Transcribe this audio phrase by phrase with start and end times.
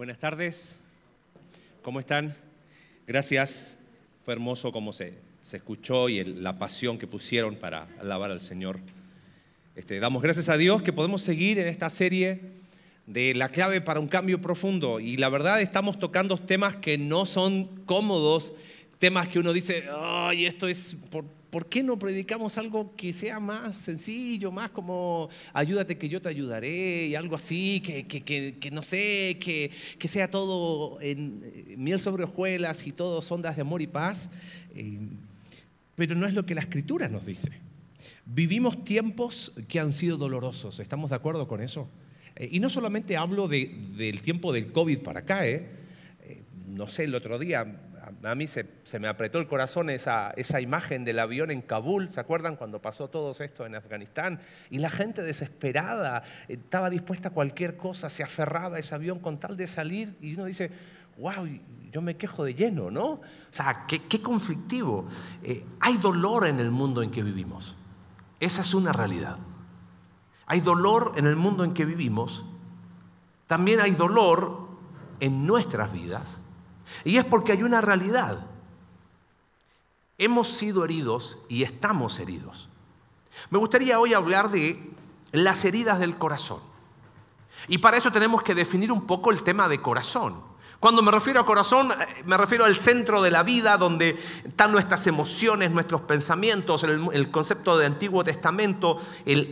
[0.00, 0.78] Buenas tardes,
[1.82, 2.34] ¿cómo están?
[3.06, 3.76] Gracias,
[4.24, 8.80] fue hermoso como se, se escuchó y la pasión que pusieron para alabar al Señor.
[9.76, 12.40] Este, damos gracias a Dios que podemos seguir en esta serie
[13.06, 17.26] de la clave para un cambio profundo y la verdad estamos tocando temas que no
[17.26, 18.54] son cómodos,
[18.98, 23.40] temas que uno dice, ay, esto es, ¿por, por qué no predicamos algo que sea
[23.40, 28.56] más sencillo, más como ayúdate que yo te ayudaré y algo así, que, que- que-
[28.60, 29.70] que no sé, que,
[30.08, 34.30] sea todo en eh, miel sobre hojuelas y todo ondas de amor y paz?
[34.74, 34.98] Eh,
[35.96, 37.50] pero no es lo que la escritura nos dice.
[38.26, 41.88] Vivimos tiempos que han sido dolorosos, ¿estamos de acuerdo con eso?
[42.36, 45.46] Eh, y no solamente hablo de- del tiempo del COVID para acá.
[45.46, 45.66] Eh,
[46.68, 47.66] no sé, el otro día
[48.22, 52.12] a, mí se, se me apretó el corazón esa, esa imagen del avión en Kabul,
[52.12, 54.40] ¿se acuerdan cuando pasó todo esto en Afganistán?
[54.70, 59.18] Y la gente desesperada, eh, estaba dispuesta a cualquier cosa, se aferraba a ese avión
[59.18, 60.70] con tal de salir y uno dice,
[61.18, 61.46] wow,
[61.90, 63.06] yo me quejo de lleno, ¿no?
[63.06, 65.08] O sea, qué, qué conflictivo.
[65.42, 67.76] Eh, hay dolor en el mundo en que vivimos.
[68.38, 69.36] Esa es una realidad.
[70.46, 72.44] Hay dolor en el mundo en que vivimos.
[73.46, 74.68] También hay dolor
[75.20, 76.40] en nuestras vidas.
[77.04, 78.46] Y es porque hay una realidad.
[80.18, 82.68] Hemos sido heridos y estamos heridos.
[83.48, 84.90] Me gustaría hoy hablar de
[85.32, 86.60] las heridas del corazón.
[87.68, 90.50] Y para eso tenemos que definir un poco el tema de corazón.
[90.78, 94.72] Cuando me refiero a corazón, eh, me refiero al centro de la vida donde están
[94.72, 99.42] nuestras emociones, nuestros pensamientos, el, el concepto de Antiguo Testamento, el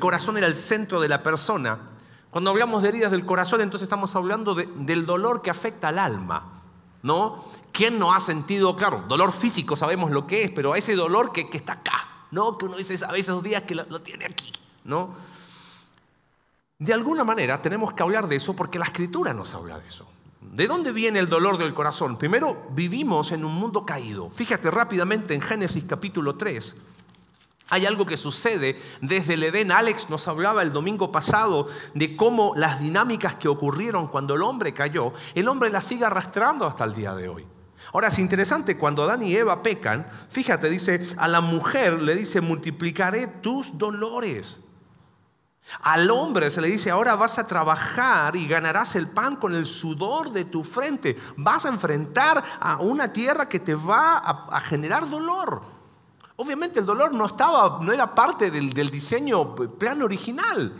[0.00, 1.93] corazón era el centro de la persona.
[2.34, 6.00] Cuando hablamos de heridas del corazón, entonces estamos hablando de- del dolor que afecta al
[6.00, 6.42] alma,
[7.04, 7.44] ¿no?
[7.70, 11.48] ¿Quién no ha sentido, claro, dolor físico, sabemos lo que es, pero ese dolor que,
[11.48, 12.58] que está acá, ¿no?
[12.58, 15.14] Que uno dice a veces esos días que lo, lo tiene aquí, ¿no?
[16.76, 20.04] De alguna manera tenemos que hablar de eso porque la escritura nos habla de eso.
[20.40, 22.16] ¿De dónde viene el dolor del corazón?
[22.18, 24.28] Primero, vivimos en un mundo caído.
[24.30, 26.74] Fíjate rápidamente en Génesis capítulo 3.
[27.74, 29.72] Hay algo que sucede desde el Edén.
[29.72, 34.72] Alex nos hablaba el domingo pasado de cómo las dinámicas que ocurrieron cuando el hombre
[34.72, 37.44] cayó, el hombre las sigue arrastrando hasta el día de hoy.
[37.92, 42.40] Ahora es interesante, cuando Adán y Eva pecan, fíjate, dice, a la mujer le dice,
[42.40, 44.60] multiplicaré tus dolores.
[45.80, 49.66] Al hombre se le dice, ahora vas a trabajar y ganarás el pan con el
[49.66, 51.16] sudor de tu frente.
[51.36, 55.73] Vas a enfrentar a una tierra que te va a, a generar dolor.
[56.36, 60.72] Obviamente el dolor no, estaba, no era parte del, del diseño plan original.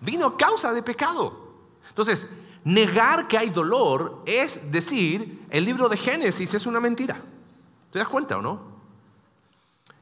[0.00, 1.44] Vino a causa de pecado.
[1.88, 2.28] Entonces,
[2.64, 7.20] negar que hay dolor es decir, el libro de Génesis es una mentira.
[7.90, 8.60] ¿Te das cuenta o no?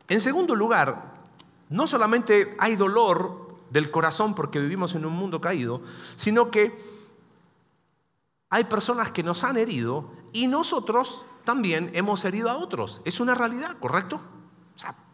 [0.09, 1.13] En segundo lugar,
[1.69, 5.83] no solamente hay dolor del corazón porque vivimos en un mundo caído,
[6.17, 6.93] sino que
[8.51, 13.01] hay personas que nos han herido y nosotros también hemos herido a otros.
[13.05, 14.21] Es una realidad, ¿correcto?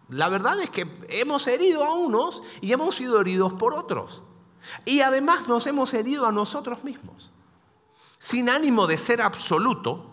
[0.09, 4.23] La verdad es que hemos herido a unos y hemos sido heridos por otros.
[4.85, 7.31] Y además nos hemos herido a nosotros mismos.
[8.19, 10.07] Sin ánimo de ser absoluto,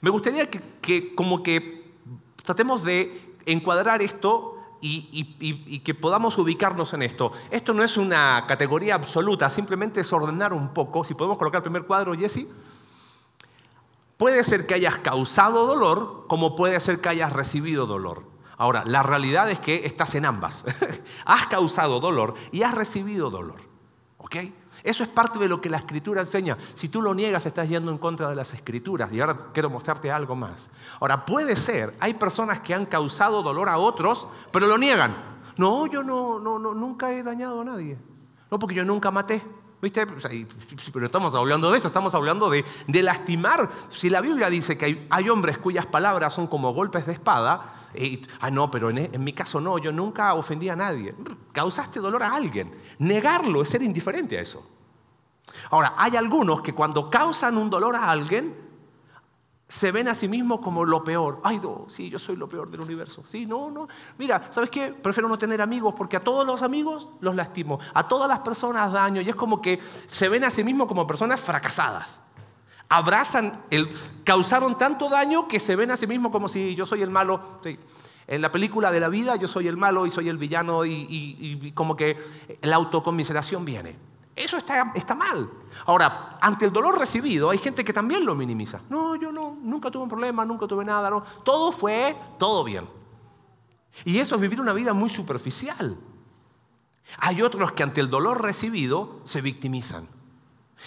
[0.00, 1.94] me gustaría que, como que
[2.42, 5.08] tratemos de encuadrar esto y-
[5.40, 7.32] y que podamos ubicarnos en esto.
[7.50, 11.04] Esto no es una categoría absoluta, simplemente es ordenar un poco.
[11.04, 12.46] Si podemos colocar el primer cuadro, Jesse.
[14.16, 18.33] Puede ser que hayas causado dolor, como puede ser que hayas recibido dolor.
[18.56, 20.64] Ahora, la realidad es que estás en ambas.
[21.24, 23.60] has causado dolor y has recibido dolor.
[24.18, 24.36] ¿Ok?
[24.82, 26.58] Eso es parte de lo que la escritura enseña.
[26.74, 29.10] Si tú lo niegas, estás yendo en contra de las escrituras.
[29.12, 30.70] Y ahora quiero mostrarte algo más.
[31.00, 35.16] Ahora, puede ser, hay personas que han causado dolor a otros, pero lo niegan.
[35.56, 37.96] No, yo no, no, no nunca he dañado a nadie.
[38.50, 39.42] No, porque yo nunca maté.
[39.80, 40.06] ¿Viste?
[40.92, 42.64] Pero estamos hablando de eso, estamos hablando de,
[43.02, 43.70] lastimar.
[43.90, 47.73] Si la Biblia dice que hay hombres cuyas palabras son como golpes de espada,
[48.40, 51.14] ah, no, pero en, en mi caso no, yo nunca ofendí a nadie.
[51.52, 52.74] Causaste dolor a alguien.
[52.98, 54.68] Negarlo es ser indiferente a eso.
[55.70, 58.64] Ahora, hay algunos que cuando causan un dolor a alguien,
[59.68, 61.40] se ven a sí mismos como lo peor.
[61.42, 63.24] Ay, no, sí, yo soy lo peor del universo.
[63.26, 63.88] Sí, no, no.
[64.18, 64.92] Mira, ¿sabes qué?
[64.92, 68.92] Prefiero no tener amigos porque a todos los amigos los lastimo, a todas las personas
[68.92, 72.20] daño y es como que se ven a sí mismos como personas fracasadas.
[72.94, 73.92] Abrazan, el,
[74.22, 77.58] causaron tanto daño que se ven a sí mismos como si yo soy el malo.
[78.28, 81.72] En la película de la vida yo soy el malo y soy el villano y,
[81.74, 82.16] como que
[82.62, 83.96] la autoconmiseración viene.
[84.36, 85.50] Eso está, está mal.
[85.86, 88.80] Ahora, ante el dolor recibido, hay gente que también lo minimiza.
[88.88, 91.10] No, yo no, nunca tuve un problema, nunca tuve nada.
[91.42, 92.88] Todo fue, todo bien.
[94.04, 95.96] Y eso es vivir una vida muy superficial.
[97.18, 100.06] Hay otros que ante el dolor recibido se victimizan.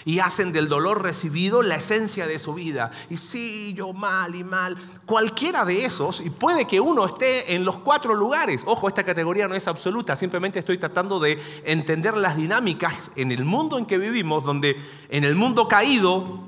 [0.05, 2.91] Y hacen del dolor recibido la esencia de su vida.
[3.09, 4.77] Y sí, yo mal y mal.
[5.05, 8.63] Cualquiera de esos, y puede que uno esté en los cuatro lugares.
[8.65, 13.44] Ojo, esta categoría no es absoluta, simplemente estoy tratando de entender las dinámicas en el
[13.45, 14.77] mundo en que vivimos, donde
[15.09, 16.45] en el mundo caído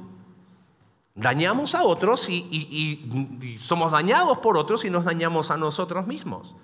[1.15, 6.55] dañamos a otros y, y somos dañados por otros y nos dañamos a nosotros mismos.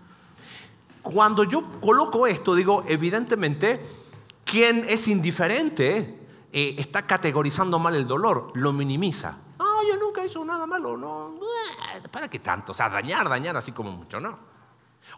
[1.02, 3.86] Cuando yo coloco esto, digo, evidentemente,
[4.44, 6.25] quien es indiferente
[6.58, 9.40] eh, está categorizando mal el dolor, lo minimiza.
[9.60, 11.34] No, yo nunca he hecho nada malo, no.
[12.10, 12.72] ¿Para qué tanto?
[12.72, 14.40] O sea, dañar, dañar así como mucho, ¿no?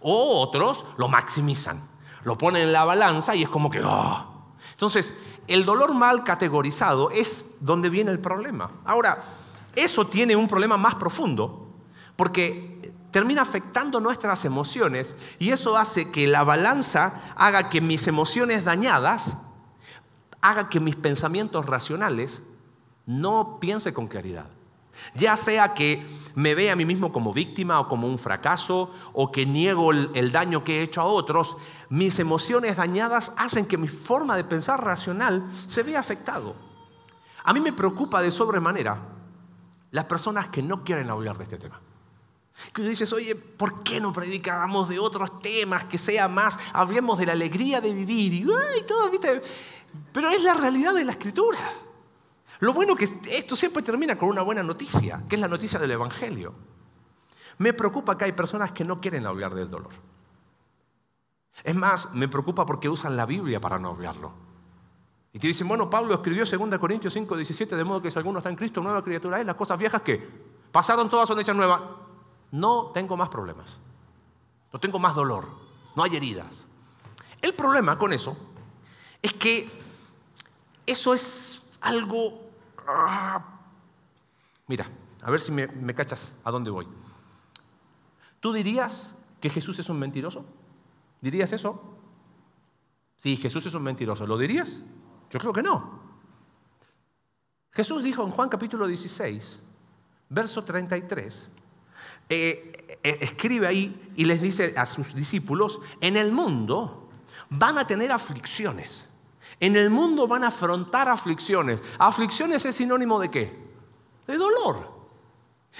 [0.01, 1.87] O otros lo maximizan,
[2.23, 3.83] lo ponen en la balanza y es como que...
[3.85, 4.55] Oh.
[4.71, 5.13] Entonces,
[5.47, 8.71] el dolor mal categorizado es donde viene el problema.
[8.83, 9.23] Ahora,
[9.75, 11.71] eso tiene un problema más profundo,
[12.15, 18.65] porque termina afectando nuestras emociones y eso hace que la balanza haga que mis emociones
[18.65, 19.37] dañadas
[20.41, 22.41] haga que mis pensamientos racionales
[23.05, 24.47] no piense con claridad.
[25.13, 26.05] Ya sea que
[26.35, 30.31] me vea a mí mismo como víctima o como un fracaso o que niego el,
[30.31, 31.55] daño que he hecho a otros,
[31.89, 36.55] mis emociones dañadas hacen que mi forma de pensar racional se vea afectado.
[37.43, 38.99] A mí me preocupa de sobremanera
[39.91, 41.79] las personas que no quieren hablar de este tema.
[42.73, 47.27] Que dices, oye, ¿por qué no predicamos de otros temas que sea más, hablemos de
[47.27, 48.45] la alegría de vivir y
[48.85, 49.41] todo, ¿viste?
[50.11, 51.59] Pero es la realidad de la escritura.
[52.59, 55.91] Lo bueno que esto siempre termina con una buena noticia, que es la noticia del
[55.91, 56.53] Evangelio.
[57.59, 59.91] Me preocupa que hay personas que no quieren hablar del dolor.
[61.63, 64.31] Es más, me preocupa porque usan la Biblia para no hablarlo.
[65.33, 68.39] Y te dicen, bueno, Pablo escribió 2 Corintios 5, 17, de modo que si alguno
[68.39, 70.27] está en Cristo, nueva criatura es, las cosas viejas que
[70.71, 71.81] pasaron todas son hechas nuevas.
[72.51, 73.79] No tengo más problemas.
[74.71, 75.45] No tengo más dolor.
[75.95, 76.65] No hay heridas.
[77.41, 78.35] El problema con eso
[79.21, 79.69] es que
[80.85, 82.49] eso es algo...
[82.87, 83.43] Ah,
[84.67, 84.89] mira,
[85.21, 86.87] a ver si me, cachas a dónde voy.
[88.39, 90.45] ¿Tú dirías que Jesús es un mentiroso?
[91.21, 91.97] ¿Dirías eso?
[93.17, 94.25] Sí, Jesús es un mentiroso.
[94.25, 94.81] ¿Lo dirías?
[95.29, 95.99] Yo creo que no.
[97.71, 99.59] Jesús dijo en Juan capítulo 16,
[100.29, 101.49] verso 33,
[102.29, 107.09] eh, eh, escribe ahí y les dice a sus discípulos, en el mundo
[107.49, 109.06] van a tener aflicciones.
[109.59, 111.81] En el mundo van a afrontar aflicciones.
[111.97, 113.67] Aflicciones es sinónimo de qué?
[114.27, 114.97] De dolor.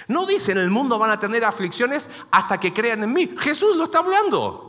[0.08, 3.36] No dice en el mundo van a tener aflicciones hasta que crean en mí.
[3.38, 4.68] Jesús lo está hablando.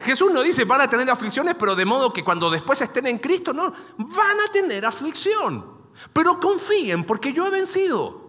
[0.00, 3.18] Jesús no dice van a tener aflicciones, pero de modo que cuando después estén en
[3.18, 5.72] Cristo, no, van a tener aflicción.
[6.12, 8.22] Pero confíen porque yo he vencido.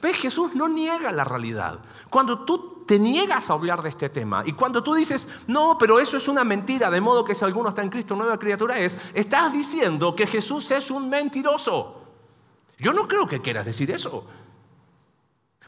[0.00, 0.16] ¿Ves?
[0.16, 1.80] Jesús no niega la realidad.
[2.08, 4.42] Cuando tú te niegas a hablar de este tema.
[4.46, 7.68] Y cuando tú dices, no, pero eso es una mentira, de modo que si alguno
[7.68, 12.02] está en Cristo, nueva criatura es, estás diciendo que Jesús es un mentiroso.
[12.78, 14.26] Yo no creo que quieras decir eso.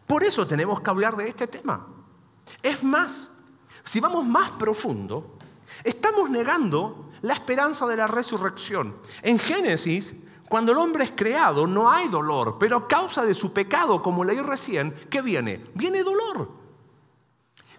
[0.07, 1.87] Por eso tenemos que hablar de este tema.
[2.63, 3.31] Es más,
[3.85, 5.39] si vamos más profundo,
[5.83, 8.97] estamos negando la esperanza de la resurrección.
[9.23, 10.15] En Génesis,
[10.49, 14.25] cuando el hombre es creado, no hay dolor, pero a causa de su pecado, como
[14.25, 15.65] leí recién, ¿qué viene?
[15.75, 16.64] Viene dolor.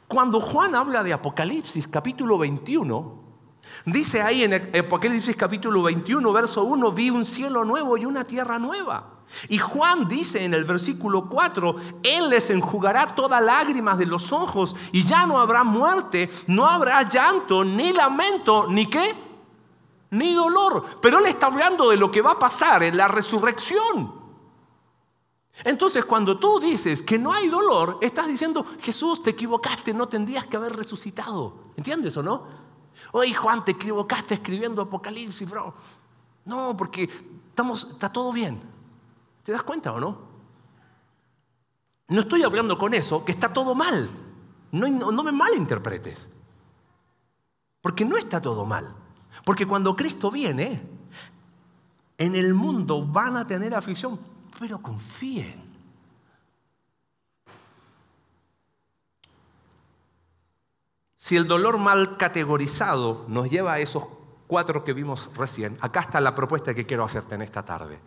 [0.08, 3.24] Cuando Juan habla de Apocalipsis capítulo 21,
[3.86, 8.60] dice ahí en Apocalipsis capítulo 21, verso 1, vi un cielo nuevo y una tierra
[8.60, 9.16] nueva.
[9.50, 14.76] Y Juan dice en el versículo 4, Él les enjugará todas lágrimas de los ojos
[14.92, 19.16] y ya no habrá muerte, no habrá llanto, ni lamento, ni qué,
[20.12, 21.00] ni dolor.
[21.02, 24.25] Pero Él está hablando de lo que va a pasar en la resurrección.
[25.64, 30.46] Entonces, cuando tú dices que no hay dolor, estás diciendo, Jesús, te equivocaste, no tendrías
[30.46, 31.72] que haber resucitado.
[31.78, 32.48] ¿Entiendes o no?
[33.14, 35.74] Oye, Juan, te equivocaste escribiendo Apocalipsis, bro.
[36.44, 37.10] No, porque
[37.50, 38.62] estamos, está todo bien.
[39.44, 40.18] ¿Te das cuenta o no?
[42.10, 44.10] No estoy hablando con eso, que está todo mal.
[44.72, 46.28] No, no me malinterpretes.
[47.82, 48.94] Porque no está todo mal.
[49.46, 50.82] Porque cuando Cristo viene,
[52.18, 54.20] en el mundo van a tener aflicción,
[54.60, 55.64] pero confíen.
[61.18, 64.06] Si el dolor mal categorizado nos lleva a esos
[64.48, 68.00] cuatro que vimos recién, acá está la propuesta que quiero hacerte en esta tarde.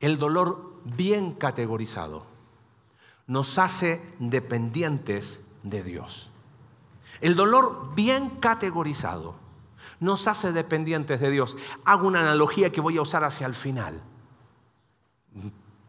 [0.00, 2.26] El dolor bien categorizado
[3.26, 6.30] nos hace dependientes de Dios.
[7.20, 9.34] El dolor bien categorizado
[9.98, 11.56] nos hace dependientes de Dios.
[11.84, 14.02] Hago una analogía que voy a usar hacia el final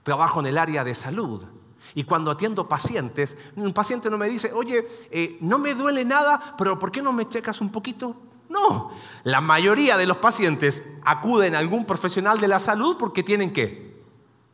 [0.03, 1.45] trabajo en el área de salud.
[1.93, 6.55] Y cuando atiendo pacientes, un paciente no me dice, oye, eh, no me duele nada,
[6.57, 8.15] pero ¿por qué no me checas un poquito?
[8.49, 8.91] No,
[9.23, 14.03] la mayoría de los pacientes acuden a algún profesional de la salud porque tienen qué?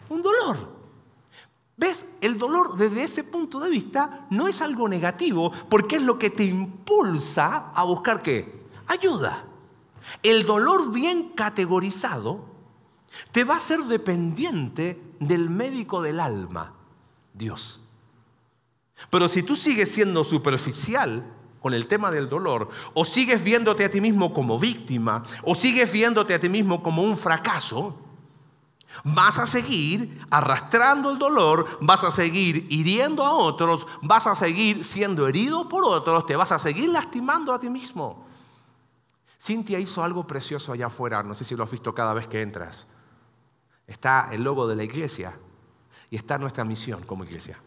[0.09, 0.77] Un dolor.
[1.75, 2.05] ¿Ves?
[2.21, 6.31] El dolor desde ese punto de vista no es algo negativo porque es lo que
[6.31, 8.65] te impulsa a buscar qué?
[8.87, 9.45] Ayuda.
[10.23, 12.56] El dolor bien categorizado
[13.31, 16.73] te va a ser dependiente del médico del alma,
[17.33, 17.81] Dios.
[19.09, 23.91] Pero si tú sigues siendo superficial con el tema del dolor, o sigues viéndote a
[23.91, 27.95] ti mismo como víctima, o sigues viéndote a ti mismo como un fracaso,
[29.03, 34.83] vas a seguir arrastrando el dolor, vas a seguir hiriendo a otros, vas a seguir
[34.83, 38.25] siendo herido por otros, te vas a seguir lastimando a ti mismo.
[39.39, 42.41] Cintia hizo algo precioso allá afuera, no sé si lo has visto cada vez que
[42.41, 42.87] entras.
[43.87, 45.39] Está el logo de la iglesia
[46.11, 47.59] y está nuestra misión como iglesia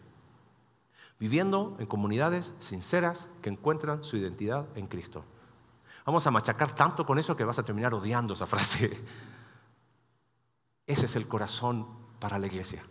[1.21, 5.23] viviendo en comunidades sinceras que encuentran su identidad en Cristo.
[6.03, 8.99] Vamos a machacar tanto con eso que vas a terminar odiando esa frase.
[10.87, 11.85] Ese es el corazón
[12.19, 12.83] para la iglesia.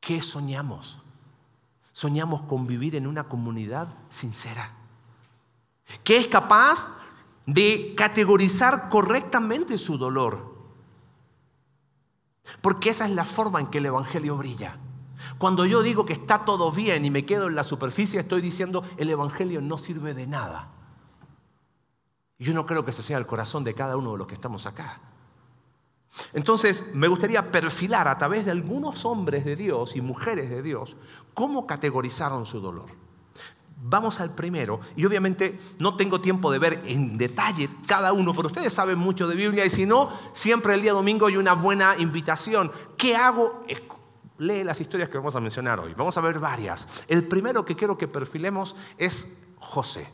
[0.00, 1.02] ¿Qué soñamos?
[1.92, 4.72] Soñamos con vivir en una comunidad sincera,
[6.02, 6.88] que es capaz
[7.44, 10.59] de categorizar correctamente su dolor,
[12.60, 14.78] porque esa es la forma en que el Evangelio brilla.
[15.38, 18.84] Cuando yo digo que está todo bien y me quedo en la superficie, estoy diciendo
[18.96, 20.68] el Evangelio no sirve de nada.
[22.38, 24.66] Yo no creo que ese sea el corazón de cada uno de los que estamos
[24.66, 25.00] acá.
[26.32, 30.96] Entonces, me gustaría perfilar a través de algunos hombres de Dios y mujeres de Dios
[31.34, 32.99] cómo categorizaron su dolor.
[33.82, 38.48] Vamos al primero, y obviamente no tengo tiempo de ver en detalle cada uno, pero
[38.48, 41.94] ustedes saben mucho de Biblia, y si no, siempre el día domingo hay una buena
[41.98, 42.70] invitación.
[42.98, 43.64] ¿Qué hago?
[44.40, 45.94] lee las historias que vamos a mencionar hoy.
[45.94, 46.88] Vamos a ver varias.
[47.08, 50.08] El primero que quiero que perfilemos es José.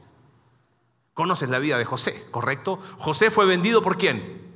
[1.14, 2.78] Conoces la vida de José, ¿correcto?
[2.98, 4.54] José fue vendido por quién?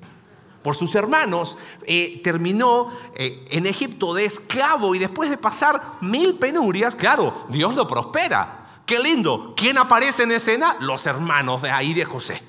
[0.63, 1.57] Por sus hermanos.
[1.85, 7.75] Eh, terminó eh, en Egipto de esclavo y después de pasar mil penurias, claro, Dios
[7.77, 8.60] lo prospera.
[8.91, 9.55] Qué lindo.
[9.57, 10.77] ¿Quién aparece en escena?
[10.81, 12.43] Los hermanos de ahí de José.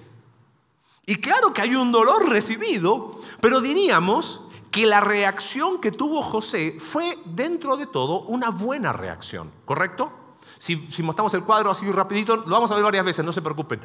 [1.05, 6.79] Y claro que hay un dolor recibido, pero diríamos que la reacción que tuvo José
[6.79, 10.11] fue dentro de todo una buena reacción, ¿correcto?
[10.57, 13.79] Si, mostramos el cuadro así rapidito, lo vamos a ver varias veces, no se preocupen.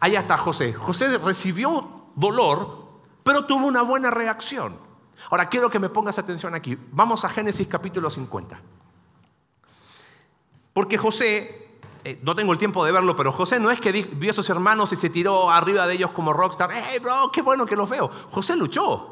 [0.00, 0.72] Allá está José.
[0.72, 2.88] José recibió dolor,
[3.22, 4.76] pero tuvo una buena reacción.
[5.30, 6.76] Ahora quiero que me pongas atención aquí.
[6.90, 8.60] Vamos a Génesis capítulo 50.
[10.72, 11.63] Porque José,
[12.04, 14.48] eh, no tengo el tiempo de verlo, pero José no es que vio a sus
[14.50, 16.70] hermanos y se tiró arriba de ellos como rockstar.
[16.70, 17.30] ¡Hey, bro!
[17.32, 18.10] ¡Qué bueno que los veo!
[18.30, 19.10] José luchó.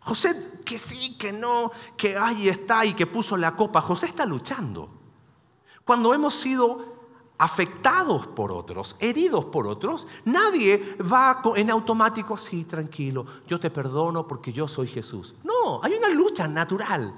[0.00, 3.80] José que sí, que no, que ahí está y que puso la copa.
[3.80, 4.90] José está luchando.
[5.82, 6.94] Cuando hemos sido
[7.38, 14.28] afectados por otros, heridos por otros, nadie va en automático, sí, tranquilo, yo te perdono
[14.28, 15.34] porque yo soy Jesús.
[15.42, 17.14] No, hay una lucha natural.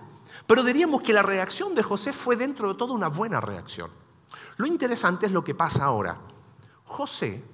[0.47, 3.91] Pero diríamos que la reacción de José fue dentro de todo una buena reacción.
[4.57, 6.19] Lo interesante es lo que pasa ahora.
[6.85, 7.45] José,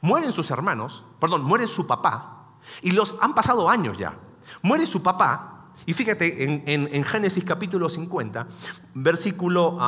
[0.00, 2.50] mueren sus hermanos, perdón, muere su papá,
[2.82, 4.14] y los han pasado años ya.
[4.62, 8.46] Muere su papá, y fíjate en, Génesis capítulo 50,
[8.94, 9.78] versículo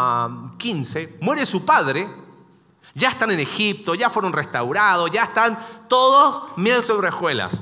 [0.58, 2.08] 15, ah, muere su padre,
[2.94, 7.60] ya están en Egipto, ya fueron restaurados, ya están todos miel sobre hojuelas.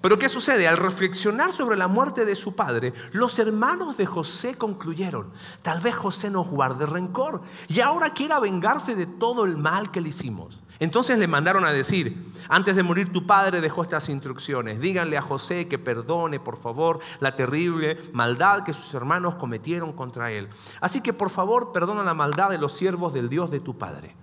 [0.00, 0.68] Pero ¿qué sucede?
[0.68, 5.96] Al reflexionar sobre la muerte de su padre, los hermanos de José concluyeron, tal vez
[5.96, 10.62] José nos guarde rencor y ahora quiera vengarse de todo el mal que le hicimos.
[10.80, 15.22] Entonces le mandaron a decir, antes de morir tu padre dejó estas instrucciones, díganle a
[15.22, 20.48] José que perdone, por favor, la terrible maldad que sus hermanos cometieron contra él.
[20.80, 24.14] Así que, por favor, perdona la maldad de los siervos del Dios de tu padre.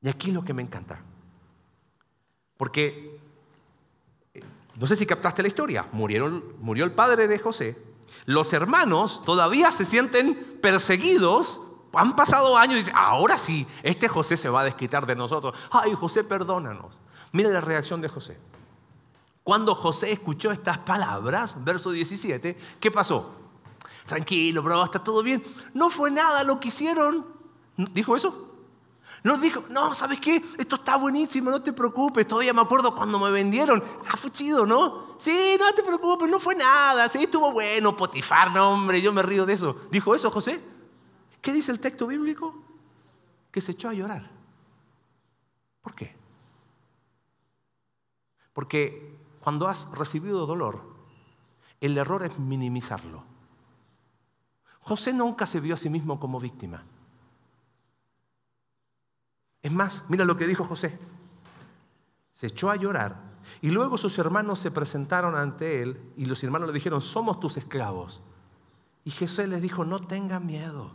[0.00, 1.02] Y aquí lo que me encanta,
[2.56, 3.27] porque
[4.78, 7.76] no sé si captaste la historia, murió el padre de José,
[8.24, 11.60] los hermanos todavía se sienten perseguidos
[11.94, 15.56] han pasado años y dicen, ahora sí, este José se va a desquitar de nosotros.
[15.70, 17.00] Ay, José, perdónanos.
[17.32, 18.38] Mira la reacción de José.
[19.42, 23.34] Cuando José escuchó estas palabras, verso 17, ¿qué pasó?
[24.06, 25.42] Tranquilo, bro, está todo bien.
[25.72, 27.26] No fue nada lo que hicieron.
[27.76, 28.47] ¿Dijo eso?
[29.24, 30.42] No dijo, no, ¿sabes qué?
[30.58, 32.26] Esto está buenísimo, no te preocupes.
[32.26, 33.82] Todavía me acuerdo cuando me vendieron.
[34.08, 35.16] Ah, fue chido, ¿no?
[35.18, 37.08] Sí, no te preocupes, no fue nada.
[37.08, 39.76] Sí, estuvo bueno, Potifar, no, hombre, yo me río de eso.
[39.90, 40.62] ¿Dijo eso, José?
[41.40, 42.54] ¿Qué dice el texto bíblico?
[43.50, 44.30] Que se echó a llorar.
[45.82, 46.14] ¿Por qué?
[48.52, 50.82] Porque cuando has recibido dolor,
[51.80, 53.24] el error es minimizarlo.
[54.80, 56.84] José nunca se vio a sí mismo como víctima.
[59.62, 60.98] Es más, mira lo que dijo José.
[62.32, 63.16] Se echó a llorar
[63.60, 67.56] y luego sus hermanos se presentaron ante él y los hermanos le dijeron, somos tus
[67.56, 68.22] esclavos.
[69.04, 70.92] Y José les dijo, no tengan miedo.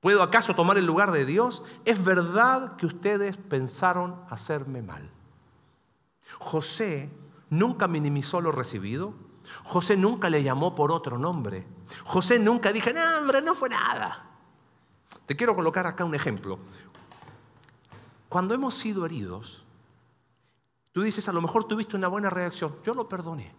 [0.00, 1.62] ¿Puedo acaso tomar el lugar de Dios?
[1.84, 5.10] Es verdad que ustedes pensaron hacerme mal.
[6.38, 7.10] José
[7.50, 9.14] nunca minimizó lo recibido.
[9.64, 11.66] José nunca le llamó por otro nombre.
[12.04, 14.26] José nunca dijo, no, hombre, no fue nada.
[15.24, 16.58] Te quiero colocar acá un ejemplo.
[18.28, 19.62] Cuando hemos sido heridos,
[20.92, 23.52] tú dices, a lo mejor tuviste una buena reacción, yo lo perdoné.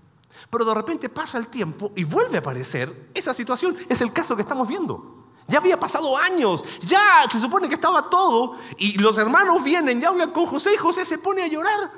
[0.50, 3.76] Pero de repente pasa el tiempo y vuelve a aparecer esa situación.
[3.90, 5.26] Es el caso que estamos viendo.
[5.48, 10.04] Ya había pasado años, ya se supone que estaba todo y los hermanos vienen y
[10.04, 11.90] hablan con José y José se pone a llorar.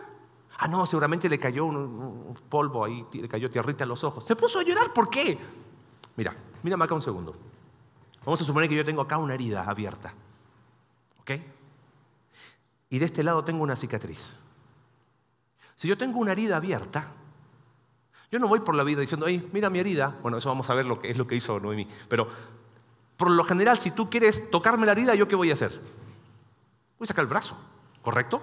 [0.60, 4.24] Ah, no, seguramente le cayó un, polvo ahí, le cayó tierrita a los ojos.
[4.26, 5.38] Se puso a llorar, ¿por qué?
[6.16, 7.36] Mira, mírame acá un segundo.
[8.24, 10.14] Vamos a suponer que yo tengo acá una herida abierta.
[11.22, 11.32] ¿Ok?
[12.90, 14.36] Y de este lado tengo una cicatriz.
[15.76, 17.14] Si yo tengo una herida abierta,
[18.32, 20.18] yo no voy por la vida diciendo, ay, mira mi herida.
[20.22, 21.88] Bueno, eso vamos a ver lo que es lo que hizo Noemí.
[22.08, 22.28] Pero
[23.18, 25.72] por lo general, si tú quieres tocarme la herida, ¿yo qué voy a hacer?
[25.72, 27.58] Voy a sacar el brazo,
[28.02, 28.42] ¿correcto?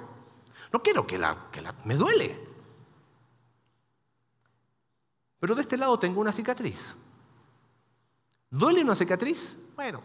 [0.72, 2.38] No quiero que la, que la me duele.
[5.38, 6.94] Pero de este lado tengo una cicatriz.
[8.50, 9.56] ¿Duele una cicatriz?
[9.76, 10.02] Bueno,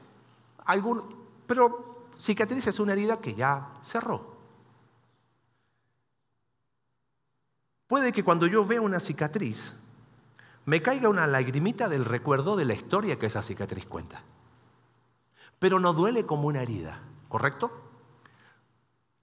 [0.65, 1.15] algún,
[1.47, 4.30] pero cicatriz es una herida que ya cerró.
[7.91, 9.73] Puede que cuando yo vea una cicatriz,
[10.63, 14.23] me caiga una lagrimita del recuerdo de la historia que esa cicatriz cuenta
[15.61, 17.71] pero no duele como una herida, ¿correcto?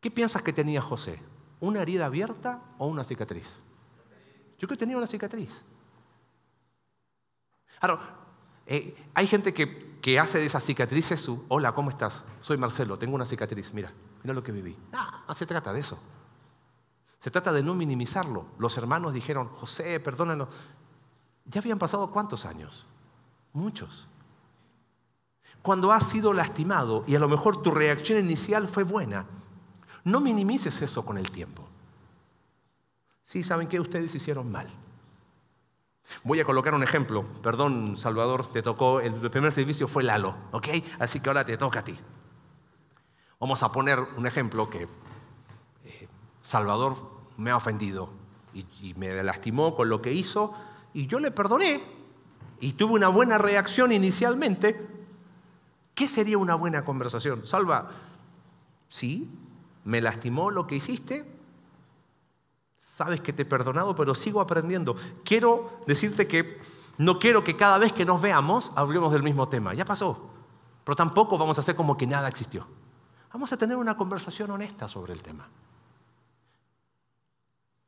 [0.00, 1.20] ¿Qué piensas que tenía José?
[1.58, 3.58] ¿Una herida abierta o una cicatriz?
[4.56, 5.64] Yo creo que tenía una cicatriz.
[7.80, 7.98] Ahora,
[8.66, 12.24] eh, hay gente que, que, hace de esas cicatrices su, hola, ¿cómo estás?
[12.40, 14.76] Soy Marcelo, tengo una cicatriz, mira, mira lo que viví.
[14.92, 15.98] No, no se trata de eso.
[17.18, 18.46] Se trata de no minimizarlo.
[18.58, 20.48] Los hermanos dijeron, José, perdónanos.
[21.44, 22.86] Ya habían pasado cuántos años?
[23.52, 24.08] Muchos
[25.62, 29.26] cuando has sido lastimado y a lo mejor tu reacción inicial fue buena,
[30.04, 31.68] no minimices eso con el tiempo.
[33.24, 33.78] Sí, ¿saben qué?
[33.78, 34.68] Ustedes hicieron mal.
[36.24, 37.26] Voy a colocar un ejemplo.
[37.42, 40.68] Perdón, Salvador, te tocó, el primer servicio fue Lalo, ¿ok?
[40.98, 41.98] Así que ahora te toca a ti.
[43.38, 44.88] Vamos a poner un ejemplo que
[45.84, 46.08] eh,
[46.42, 48.10] Salvador me ha ofendido
[48.52, 50.52] y, me lastimó con lo que hizo
[50.92, 51.82] y yo le perdoné
[52.60, 54.98] y tuve una buena reacción inicialmente,
[55.98, 57.44] ¿Qué sería una buena conversación?
[57.44, 57.90] Salva,
[58.88, 59.28] sí,
[59.82, 61.28] me lastimó lo que hiciste,
[62.76, 64.94] sabes que te he perdonado, pero sigo aprendiendo.
[65.24, 66.60] Quiero decirte que
[66.98, 69.74] no quiero que cada vez que nos veamos hablemos del mismo tema.
[69.74, 70.30] Ya pasó,
[70.84, 72.64] pero tampoco vamos a hacer como que nada existió.
[73.32, 75.48] Vamos a tener una conversación honesta sobre el tema.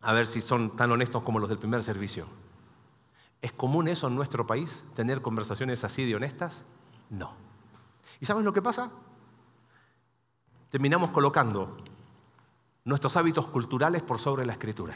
[0.00, 2.26] A ver si son tan honestos como los del primer servicio.
[3.42, 6.64] ¿Es común eso en nuestro país, tener conversaciones así de honestas?
[7.08, 7.34] No.
[8.20, 8.90] ¿Y sabes lo que pasa?
[10.70, 11.76] Terminamos colocando
[12.84, 14.94] nuestros hábitos culturales por sobre la escritura.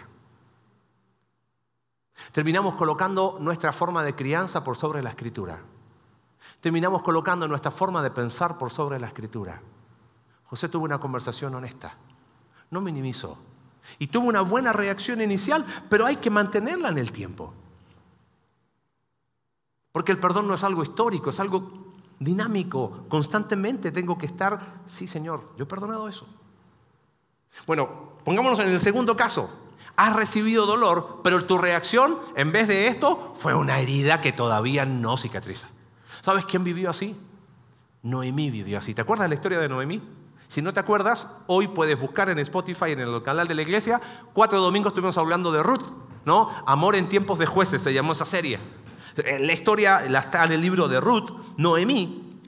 [2.32, 5.58] Terminamos colocando nuestra forma de crianza por sobre la escritura.
[6.60, 9.60] Terminamos colocando nuestra forma de pensar por sobre la escritura.
[10.44, 11.96] José tuvo una conversación honesta,
[12.70, 13.36] no minimizó.
[13.98, 17.52] Y tuvo una buena reacción inicial, pero hay que mantenerla en el tiempo.
[19.92, 25.06] Porque el perdón no es algo histórico, es algo dinámico, constantemente tengo que estar, sí
[25.06, 26.26] Señor, yo he perdonado eso.
[27.66, 29.60] Bueno, pongámonos en el segundo caso.
[29.96, 34.84] Has recibido dolor, pero tu reacción, en vez de esto, fue una herida que todavía
[34.84, 35.68] no cicatriza.
[36.20, 37.16] ¿Sabes quién vivió así?
[38.02, 38.92] Noemí vivió así.
[38.92, 40.02] ¿Te acuerdas la historia de Noemí?
[40.54, 44.00] Si no te acuerdas, hoy puedes buscar en Spotify, en el canal de la iglesia,
[44.32, 45.82] cuatro domingos estuvimos hablando de Ruth,
[46.24, 46.48] ¿no?
[46.64, 48.60] Amor en tiempos de jueces se llamó esa serie.
[49.16, 51.32] Eh, la historia está en el libro de Ruth.
[51.56, 52.38] Noemí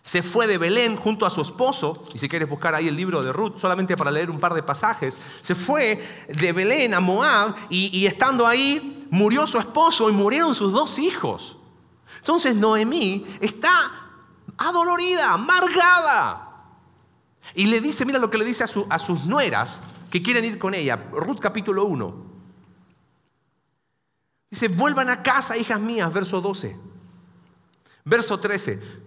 [0.00, 3.20] se fue de Belén junto a su esposo, y si quieres buscar ahí el libro
[3.20, 7.56] de Ruth, solamente para leer un par de pasajes, se fue de Belén a Moab
[7.68, 11.58] y, y estando ahí murió su esposo y murieron sus dos hijos.
[12.18, 13.72] Entonces Noemí está
[14.56, 16.43] adolorida, amargada.
[17.54, 20.74] Y le dice, mira lo que le dice a, sus nueras que quieren ir con
[20.74, 20.96] ella.
[21.12, 22.34] Ruth capítulo 1.
[24.50, 26.76] Dice, vuelvan a casa, hijas mías, verso 12.
[28.04, 29.04] Verso 13.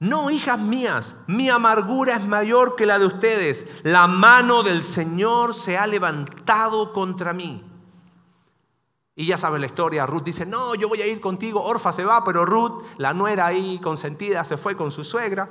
[0.00, 3.66] No, hijas mías, mi amargura es mayor que la de ustedes.
[3.82, 7.64] La mano del Señor se ha levantado contra mí.
[9.16, 12.04] Y ya saben la historia, Ruth dice, no, yo voy a ir contigo, Orfa se
[12.04, 15.50] va, pero Ruth, la nuera ahí consentida, se fue con su suegra.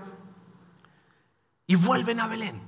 [1.67, 2.61] Y vuelven a Belén.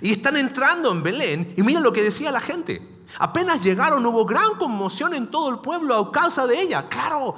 [0.00, 3.04] Y están entrando en Belén y mira lo que decía la gente.
[3.18, 6.88] Apenas llegaron hubo gran conmoción en todo el pueblo a causa de ella.
[6.88, 7.36] Claro,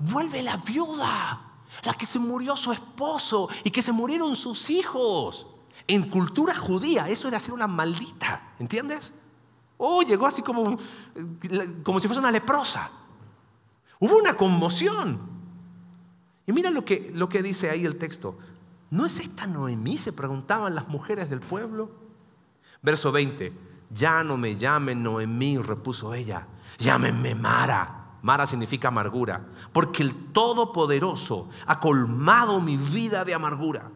[0.00, 1.40] vuelve la viuda,
[1.82, 5.46] la que se murió su esposo y que se murieron sus hijos.
[5.86, 9.12] En cultura judía eso era ser una maldita, ¿entiendes?
[9.76, 10.78] Oh, llegó así como,
[11.82, 12.90] como si fuese una leprosa.
[13.98, 15.34] Hubo una conmoción.
[16.46, 18.38] Y mira lo que, lo que dice ahí el texto.
[18.94, 19.98] ¿No es esta Noemí?
[19.98, 21.90] Se preguntaban las mujeres del pueblo.
[22.80, 23.52] Verso 20.
[23.90, 26.46] Ya no me llamen Noemí, repuso ella.
[26.78, 28.18] Llámenme Mara.
[28.22, 29.46] Mara significa amargura.
[29.72, 33.90] Porque el Todopoderoso ha colmado mi vida de amargura.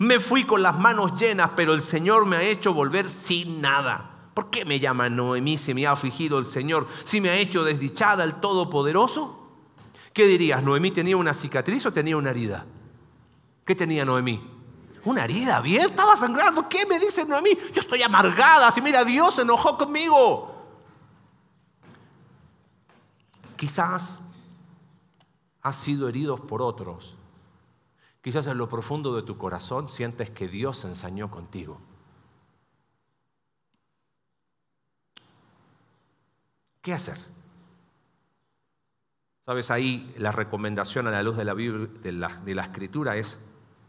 [0.00, 4.32] Me fui con las manos llenas, pero el Señor me ha hecho volver sin nada.
[4.34, 6.88] ¿Por qué me llama Noemí si me ha afligido el Señor?
[7.04, 9.48] Si me ha hecho desdichada el Todopoderoso.
[10.12, 10.60] ¿Qué dirías?
[10.60, 12.66] ¿Noemí tenía una cicatriz o tenía una herida?
[13.70, 14.42] ¿Qué tenía Noemí?
[15.04, 16.68] Una herida abierta, estaba sangrando.
[16.68, 17.50] ¿Qué me dice Noemí?
[17.72, 18.72] Yo estoy amargada.
[18.72, 20.52] Si mira, Dios se enojó conmigo.
[23.54, 24.18] Quizás
[25.62, 27.14] has sido herido por otros.
[28.20, 31.80] Quizás en lo profundo de tu corazón sientes que Dios se ensañó contigo.
[36.82, 37.18] ¿Qué hacer?
[39.46, 43.38] Sabes, ahí la recomendación a la luz de la, Biblia, de la, escritura es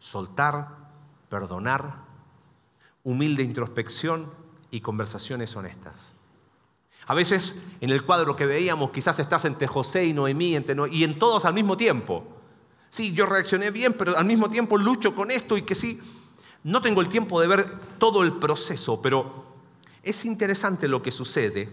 [0.02, 0.68] soltar,
[1.30, 1.96] perdonar,
[3.06, 4.30] humilde introspección
[4.72, 6.12] y conversaciones honestas.
[7.08, 10.58] A veces en el cuadro que veíamos quizás estás entre José y Noemí
[10.92, 12.26] y en todos al mismo tiempo.
[12.90, 16.02] Sí, yo reaccioné bien, pero al mismo tiempo lucho con esto y que sí,
[16.64, 19.46] no tengo el tiempo de ver todo el proceso, pero
[20.04, 21.70] es interesante lo que sucede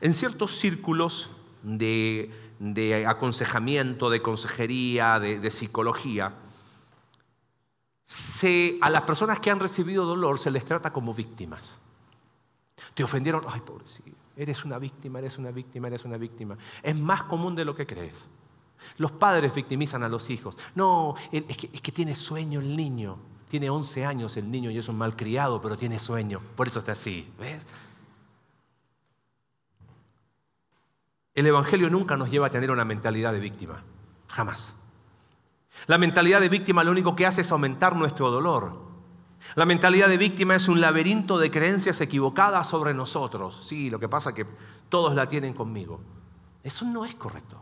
[0.00, 1.30] en ciertos círculos
[1.62, 6.34] de, aconsejamiento, de consejería, de, psicología,
[8.80, 11.78] a las personas que han recibido dolor se les trata como víctimas.
[12.94, 16.56] Te ofendieron, ay pobrecito, eres una víctima, eres una víctima, eres una víctima.
[16.82, 18.28] Es más común de lo que crees.
[18.96, 20.56] Los padres victimizan a los hijos.
[20.74, 23.18] No, es que, tiene sueño el niño.
[23.48, 26.40] Tiene 11 años el niño y es un malcriado, pero tiene sueño.
[26.56, 27.30] Por eso está así.
[27.38, 27.62] ¿Ves?
[31.34, 33.82] El Evangelio nunca nos lleva a tener una mentalidad de víctima,
[34.28, 34.74] jamás.
[35.86, 38.90] La mentalidad de víctima lo único que hace es aumentar nuestro dolor.
[39.54, 43.62] La mentalidad de víctima es un laberinto de creencias equivocadas sobre nosotros.
[43.64, 44.46] Sí, lo que pasa es que
[44.88, 46.00] todos la tienen conmigo.
[46.62, 47.60] Eso no es correcto.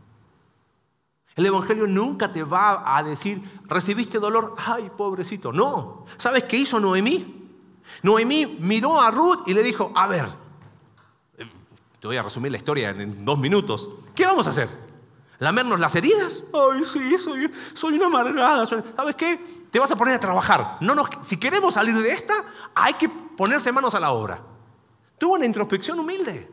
[1.36, 5.52] El Evangelio nunca te va a decir, recibiste dolor, ay, pobrecito.
[5.52, 6.04] No.
[6.16, 7.48] ¿Sabes qué hizo Noemí?
[8.02, 10.26] Noemí miró a Ruth y le dijo, a ver,
[12.00, 13.88] te voy a resumir la historia en dos minutos.
[14.14, 14.87] ¿Qué vamos a hacer?
[15.38, 16.42] ¿Lamernos las heridas?
[16.52, 18.66] Ay, sí, soy, soy una amargada.
[18.66, 19.66] ¿Sabes qué?
[19.70, 20.78] Te vas a poner a trabajar.
[20.80, 22.34] No si queremos salir de esta,
[22.74, 24.40] hay que ponerse manos a la obra.
[25.16, 26.50] Tuvo una introspección humilde.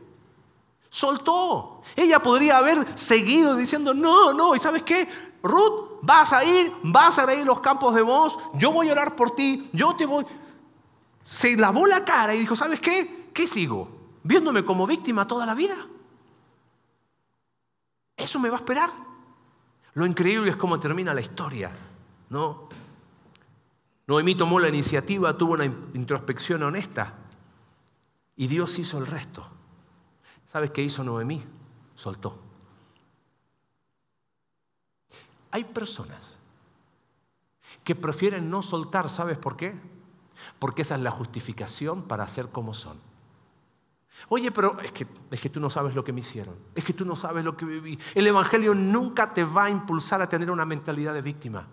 [0.88, 1.82] Soltó.
[1.96, 5.08] Ella podría haber seguido diciendo, no, no, ¿y sabes qué?
[5.42, 9.16] Ruth, vas a ir, vas a ir los campos de voz, yo voy a orar
[9.16, 10.24] por ti, yo te voy.
[11.22, 13.30] Se lavó la cara y dijo, ¿sabes qué?
[13.32, 13.96] ¿Qué sigo?
[14.26, 15.76] viéndome como víctima toda la vida.
[18.16, 18.90] Eso me va a esperar.
[19.94, 21.72] Lo increíble es cómo termina la historia,
[22.30, 22.68] ¿no?
[24.06, 27.14] Noemí tomó la iniciativa, tuvo una introspección honesta
[28.36, 29.46] y Dios hizo el resto.
[30.52, 31.42] ¿Sabes qué hizo Noemí?
[31.94, 32.38] Soltó.
[35.50, 36.38] Hay personas
[37.82, 39.74] que prefieren no soltar, ¿sabes por qué?
[40.58, 43.05] Porque esa es la justificación para ser como son.
[44.28, 46.92] Oye, pero es que, es que tú no sabes lo que me hicieron, es que
[46.92, 47.98] tú no sabes lo que viví.
[48.14, 51.66] El Evangelio nunca te va a impulsar a tener una mentalidad de víctima.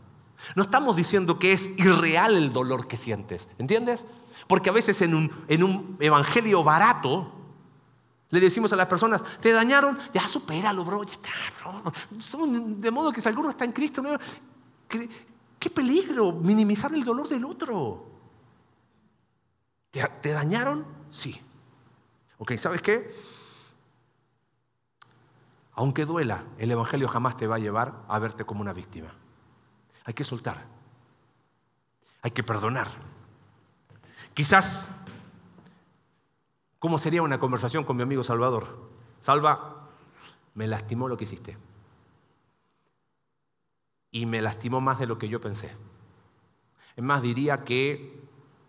[0.55, 4.05] No estamos diciendo que es irreal el dolor que sientes, ¿entiendes?
[4.47, 7.31] Porque a veces en un, en un evangelio barato
[8.29, 11.29] le decimos a las personas, te dañaron, ya supéralo, bro, ya está,
[11.59, 11.83] bro.
[12.79, 14.03] De modo que si alguno está en Cristo,
[14.87, 15.07] ¿qué,
[15.59, 18.05] qué peligro minimizar el dolor del otro.
[19.91, 20.85] ¿Te dañaron?
[21.09, 21.39] Sí.
[22.43, 23.09] Ok, ¿sabes qué?
[25.71, 29.13] Aunque duela, el Evangelio jamás te va a llevar a verte como una víctima.
[30.03, 30.65] Hay que soltar.
[32.21, 32.89] Hay que perdonar.
[34.33, 35.05] Quizás,
[36.79, 38.89] ¿cómo sería una conversación con mi amigo Salvador?
[39.21, 39.87] Salva,
[40.53, 41.57] me lastimó lo que hiciste.
[44.11, 45.71] Y me lastimó más de lo que yo pensé.
[46.97, 48.21] Es más, diría que,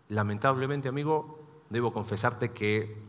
[0.07, 3.04] lamentablemente, amigo, debo confesarte que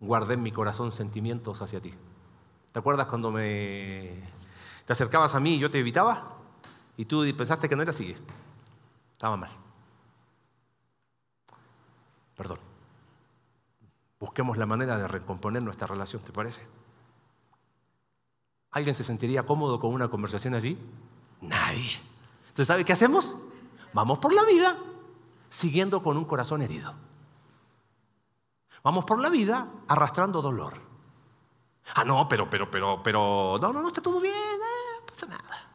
[0.00, 1.94] guardé en mi corazón sentimientos hacia ti.
[2.72, 4.22] ¿Te acuerdas cuando me
[4.86, 6.36] te acercabas a mí y yo te evitaba?
[6.96, 8.16] Y tú pensaste que no era así.
[9.12, 9.50] Estaba mal.
[12.36, 12.58] Perdón.
[14.18, 16.66] Busquemos la manera de recomponer nuestra relación, ¿te parece?
[18.70, 20.78] ¿Alguien se sentiría cómodo con una conversación así?
[21.40, 21.92] Nadie.
[22.48, 23.36] Entonces, ¿sabe qué hacemos?
[23.92, 24.76] Vamos por la vida
[25.48, 26.92] siguiendo con un corazón herido.
[28.84, 30.74] Vamos por la vida arrastrando dolor.
[31.94, 35.26] Ah, no, pero, pero, pero, pero, no, no, no, está todo bien, eh, no pasa
[35.26, 35.70] nada.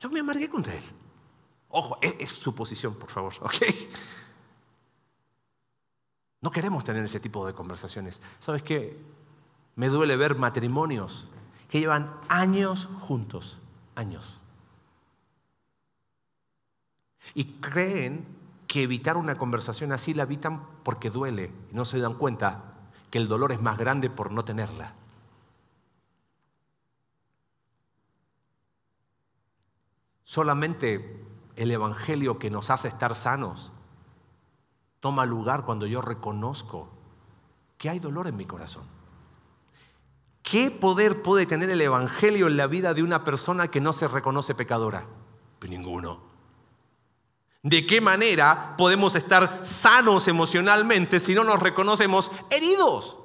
[0.00, 0.82] Yo me amargué con él.
[1.68, 3.54] Ojo, es, es su posición, por favor, ¿ok?
[6.40, 8.20] No queremos tener ese tipo de conversaciones.
[8.40, 8.98] ¿Sabes qué?
[9.74, 11.28] Me duele ver matrimonios
[11.68, 13.58] que llevan años juntos,
[13.94, 14.40] años.
[17.34, 18.24] Y creen
[18.66, 22.74] que evitar una conversación así la evitan porque duele y no se dan cuenta
[23.10, 24.94] que el dolor es más grande por no tenerla.
[30.24, 31.24] Solamente
[31.54, 33.72] el Evangelio que nos hace estar sanos
[35.00, 36.90] toma lugar cuando yo reconozco
[37.78, 38.84] que hay dolor en mi corazón.
[40.42, 44.08] ¿Qué poder puede tener el Evangelio en la vida de una persona que no se
[44.08, 45.06] reconoce pecadora?
[45.58, 46.35] Pues ninguno.
[47.66, 53.18] ¿De qué manera podemos estar sanos emocionalmente si no nos reconocemos heridos?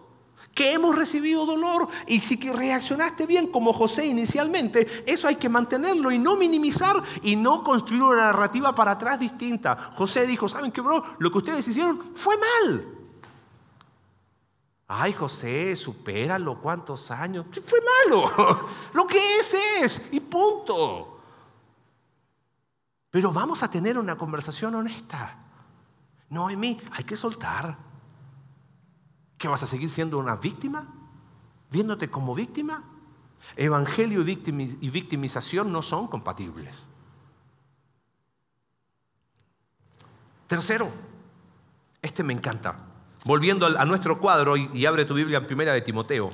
[0.56, 6.10] Que hemos recibido dolor y si reaccionaste bien como José inicialmente, eso hay que mantenerlo
[6.10, 9.92] y no minimizar y no construir una narrativa para atrás distinta.
[9.96, 11.04] José dijo, ¿saben qué, bro?
[11.20, 12.84] Lo que ustedes hicieron fue mal.
[14.88, 17.46] Ay, José, supéralo, ¿cuántos años?
[17.68, 18.68] Fue malo.
[18.94, 21.21] Lo que es es y punto.
[23.12, 25.38] Pero vamos a tener una conversación honesta.
[26.30, 27.78] No, mí, hay que soltar.
[29.38, 30.88] ¿Que vas a seguir siendo una víctima?
[31.70, 32.84] ¿Viéndote como víctima?
[33.58, 36.88] Evangelio y victimización no son compatibles.
[40.48, 40.92] Tercero,
[42.02, 42.88] este me encanta.
[43.26, 46.32] Volviendo a nuestro cuadro y abre tu Biblia en primera de Timoteo.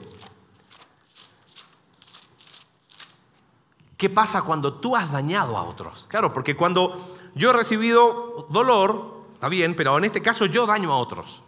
[3.98, 6.06] ¿Qué pasa cuando tú has dañado a otros?
[6.08, 10.94] Claro, porque cuando yo he recibido dolor, está bien, pero en este caso yo daño
[10.94, 11.42] a otros.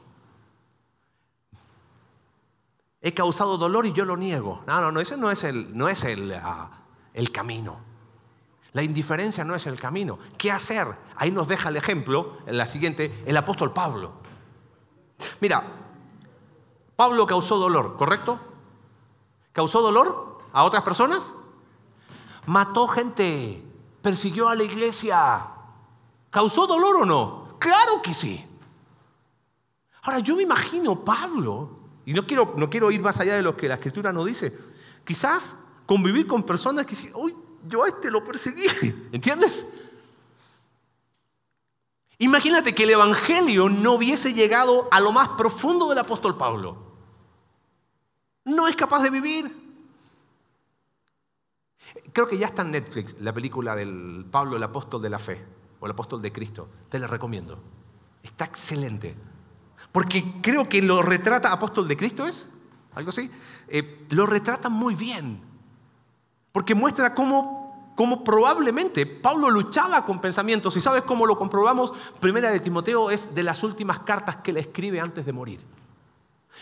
[3.02, 4.64] He causado dolor y yo lo niego.
[4.66, 6.72] No, no, no, ese no es el, no es el, ah,
[7.14, 7.78] el camino.
[8.74, 10.18] La indiferencia no es el camino.
[10.38, 10.88] ¿Qué hacer?
[11.16, 14.14] Ahí nos deja el ejemplo, en la siguiente, el apóstol Pablo.
[15.40, 15.64] Mira,
[16.96, 18.40] Pablo causó dolor, ¿correcto?
[19.54, 21.34] ¿Causó dolor a otras personas?
[22.50, 23.64] Mató gente,
[24.02, 25.46] persiguió a la iglesia.
[26.32, 27.56] ¿Causó dolor o no?
[27.60, 28.44] Claro que sí.
[30.02, 33.56] Ahora, yo me imagino Pablo, y no quiero, no quiero ir más allá de lo
[33.56, 34.58] que la escritura nos dice,
[35.06, 37.36] quizás convivir con personas que dicen, uy,
[37.68, 38.66] yo a este lo perseguí,
[39.12, 39.64] ¿entiendes?
[42.18, 46.78] Imagínate que el Evangelio no hubiese llegado a lo más profundo del apóstol Pablo.
[48.44, 49.69] No es capaz de vivir.
[52.14, 55.44] Creo que ya está en Netflix la película del Pablo, el apóstol de la fe,
[55.80, 56.68] o el apóstol de Cristo.
[56.90, 57.60] Te la recomiendo.
[58.24, 59.16] Está excelente.
[59.92, 62.48] Porque creo que lo retrata, apóstol de Cristo es,
[62.94, 63.32] algo así,
[63.68, 65.42] eh, lo retrata muy bien.
[66.52, 70.76] Porque muestra cómo, cómo, probablemente Pablo luchaba con pensamientos.
[70.78, 71.94] ¿Y sabes cómo lo comprobamos?
[72.20, 75.62] Primera de Timoteo es de las últimas cartas que le escribe antes de morir.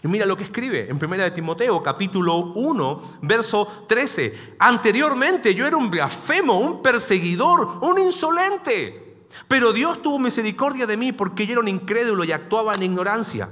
[0.03, 4.55] Y mira lo que escribe en 1 de Timoteo, capítulo 1, verso 13.
[4.60, 9.25] Anteriormente yo era un blasfemo, un perseguidor, un insolente.
[9.47, 13.49] Pero Dios tuvo misericordia de mí porque yo era un incrédulo y actuaba en ignorancia.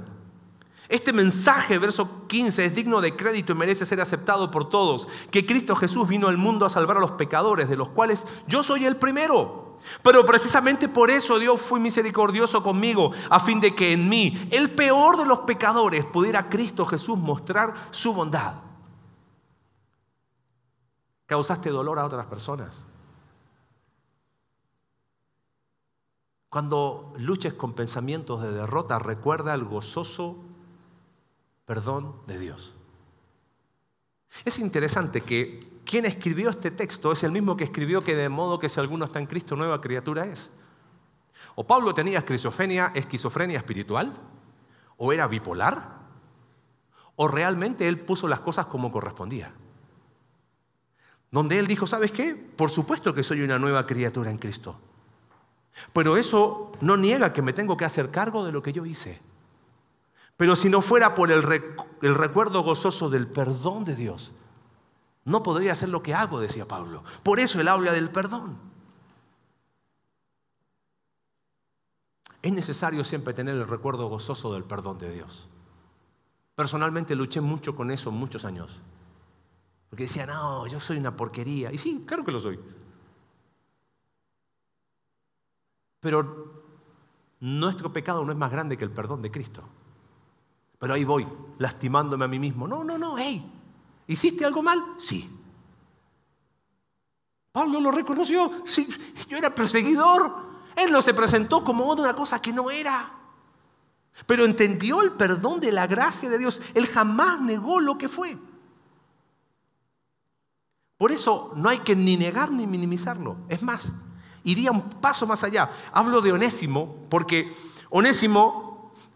[0.88, 5.44] Este mensaje, verso 15, es digno de crédito y merece ser aceptado por todos, que
[5.44, 8.84] Cristo Jesús vino al mundo a salvar a los pecadores, de los cuales yo soy
[8.84, 9.65] el primero.
[10.02, 14.70] Pero precisamente por eso Dios fue misericordioso conmigo, a fin de que en mí, el
[14.70, 18.62] peor de los pecadores, pudiera Cristo Jesús mostrar su bondad.
[21.26, 22.86] Causaste dolor a otras personas.
[26.48, 30.36] Cuando luches con pensamientos de derrota, recuerda el gozoso
[31.66, 32.74] perdón de Dios.
[34.44, 38.58] Es interesante que quien escribió este texto es el mismo que escribió que de modo
[38.58, 40.50] que si alguno está en Cristo, nueva criatura es.
[41.54, 44.12] O Pablo tenía esquizofrenia, esquizofrenia espiritual,
[44.98, 45.96] o era bipolar,
[47.14, 49.52] o realmente él puso las cosas como correspondía.
[51.30, 52.34] Donde él dijo, ¿sabes qué?
[52.34, 54.78] Por supuesto que soy una nueva criatura en Cristo.
[55.92, 59.20] Pero eso no niega que me tengo que hacer cargo de lo que yo hice.
[60.36, 61.44] Pero si no fuera por el,
[62.02, 64.32] el recuerdo gozoso del perdón de Dios,
[65.26, 67.04] no podría hacer lo que hago, decía Pablo.
[67.22, 68.66] Por eso él habla del perdón.
[72.46, 75.48] es necesario siempre tener el recuerdo gozoso del perdón de Dios.
[76.54, 78.80] Personalmente luché mucho con eso muchos años.
[79.90, 81.72] Porque decía, no, yo soy una porquería.
[81.72, 82.60] Y sí, claro que lo soy.
[85.98, 86.62] Pero
[87.40, 89.64] nuestro pecado no es más grande que el perdón de Cristo.
[90.78, 91.26] Pero ahí voy,
[91.58, 92.68] lastimándome a mí mismo.
[92.68, 93.44] No, no, no, hey,
[94.06, 94.82] ¿hiciste algo mal?
[94.98, 95.30] Sí.
[97.52, 98.50] Pablo lo reconoció.
[98.64, 98.88] Sí,
[99.28, 100.46] yo era perseguidor.
[100.76, 103.12] Él no se presentó como una cosa que no era.
[104.26, 106.60] Pero entendió el perdón de la gracia de Dios.
[106.74, 108.36] Él jamás negó lo que fue.
[110.98, 113.36] Por eso no hay que ni negar ni minimizarlo.
[113.48, 113.92] Es más,
[114.44, 115.70] iría un paso más allá.
[115.92, 117.54] Hablo de Onésimo porque
[117.90, 118.65] Onésimo,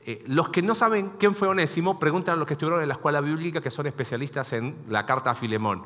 [0.07, 2.95] eh, los que no saben quién fue Onésimo, preguntan a los que estuvieron en la
[2.95, 5.85] escuela bíblica que son especialistas en la carta a Filemón.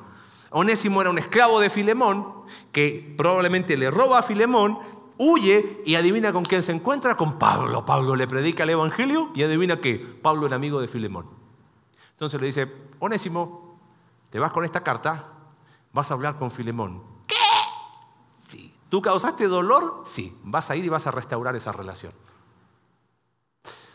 [0.51, 4.79] Onésimo era un esclavo de Filemón que probablemente le roba a Filemón,
[5.19, 7.85] huye y adivina con quién se encuentra, con Pablo.
[7.85, 11.27] Pablo le predica el Evangelio y adivina que Pablo era amigo de Filemón.
[12.13, 13.81] Entonces le dice, Onésimo,
[14.31, 15.33] te vas con esta carta,
[15.93, 17.03] vas a hablar con Filemón.
[17.27, 17.35] ¿Qué?
[18.47, 18.73] Sí.
[18.89, 20.03] ¿Tú causaste dolor?
[20.07, 20.37] Sí.
[20.45, 22.13] Vas a ir y vas a restaurar esa relación.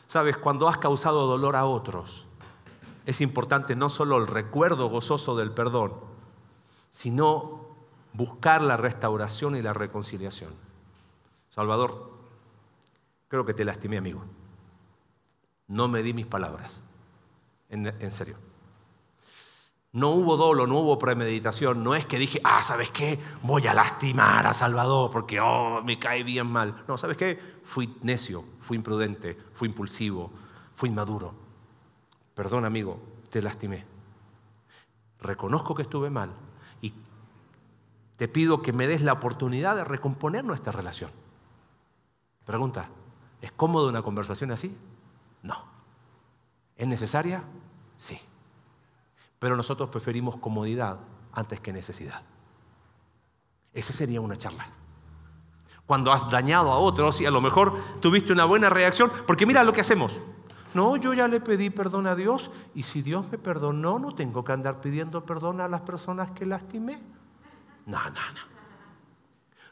[0.10, 2.26] Sabes, cuando has causado dolor a otros,
[3.06, 5.94] es importante no solo el recuerdo gozoso del perdón,
[6.90, 7.68] sino
[8.14, 10.52] buscar la restauración y la reconciliación.
[11.52, 12.10] Salvador,
[13.28, 14.24] creo que te lastimé, amigo.
[15.68, 16.82] No me di mis palabras.
[17.70, 18.38] En, serio.
[19.92, 21.84] No hubo dolo, no hubo premeditación.
[21.84, 23.20] No es que dije, ah, ¿sabes qué?
[23.42, 26.84] Voy a lastimar a Salvador porque, oh, me cae bien mal.
[26.88, 27.40] No, ¿sabes qué?
[27.64, 30.32] Fui necio, fui imprudente, fui impulsivo,
[30.76, 31.34] fui inmaduro.
[32.36, 33.00] Perdón, amigo,
[33.32, 33.86] te lastimé.
[35.22, 36.32] Reconozco que estuve mal
[36.82, 36.94] y
[38.16, 41.12] te pido que me des la oportunidad de recomponer nuestra relación.
[42.46, 42.90] Pregunta,
[43.42, 44.76] ¿es cómodo una conversación así?
[45.42, 45.66] No.
[46.78, 47.44] ¿Es necesaria?
[47.98, 48.20] Sí.
[49.40, 51.00] Pero nosotros preferimos comodidad
[51.32, 52.22] antes que necesidad.
[53.74, 54.68] Esa sería una charla.
[55.86, 59.64] Cuando has dañado a otros y a lo mejor tuviste una buena reacción, porque mira
[59.64, 60.20] lo que hacemos.
[60.74, 64.44] No, yo ya le pedí perdón a Dios y si Dios me perdonó, no tengo
[64.44, 67.02] que andar pidiendo perdón a las personas que lastimé.
[67.88, 68.59] No, no, no.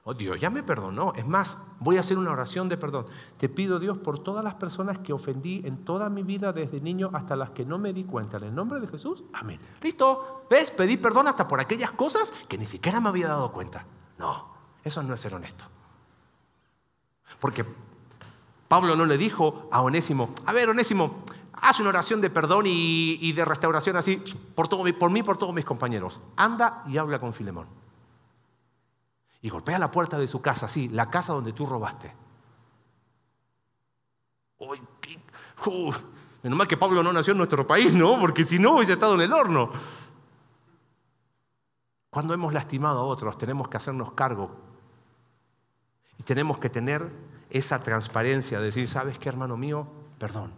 [0.09, 1.11] Oh, Dios ya me perdonó.
[1.17, 3.07] Es más, voy a hacer una oración de perdón.
[3.35, 7.09] Te pido, Dios, por todas las personas que ofendí en toda mi vida desde niño
[7.11, 8.37] hasta las que no me di cuenta.
[8.37, 9.59] En el nombre de Jesús, amén.
[9.81, 10.45] Listo.
[10.49, 10.71] ¿Ves?
[10.71, 13.85] Pedí perdón hasta por aquellas cosas que ni siquiera me había dado cuenta.
[14.17, 14.47] No,
[14.81, 15.65] eso no es ser honesto.
[17.41, 17.65] Porque
[18.69, 21.17] Pablo no le dijo a Onésimo, a ver, Onésimo,
[21.51, 24.23] haz una oración de perdón y, de restauración así
[24.55, 26.21] por, todo, por mí por todos mis compañeros.
[26.37, 27.86] Anda y habla con Filemón
[29.41, 32.13] y golpea la puerta de su casa, sí, la casa donde tú robaste.
[34.59, 34.81] Uy,
[36.43, 38.19] menos mal que Pablo no nació en nuestro país, ¿no?
[38.19, 39.71] Porque si no hubiese estado en el horno.
[42.09, 44.49] Cuando hemos lastimado a otros, tenemos que hacernos cargo.
[46.17, 47.11] Y tenemos que tener
[47.49, 49.87] esa transparencia de decir, ¿sabes qué, hermano mío?
[50.17, 50.51] Perdón.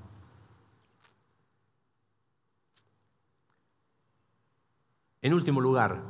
[5.22, 6.02] En último lugar,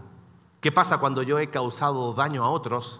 [0.62, 3.00] ¿Qué pasa cuando yo he causado daño a otros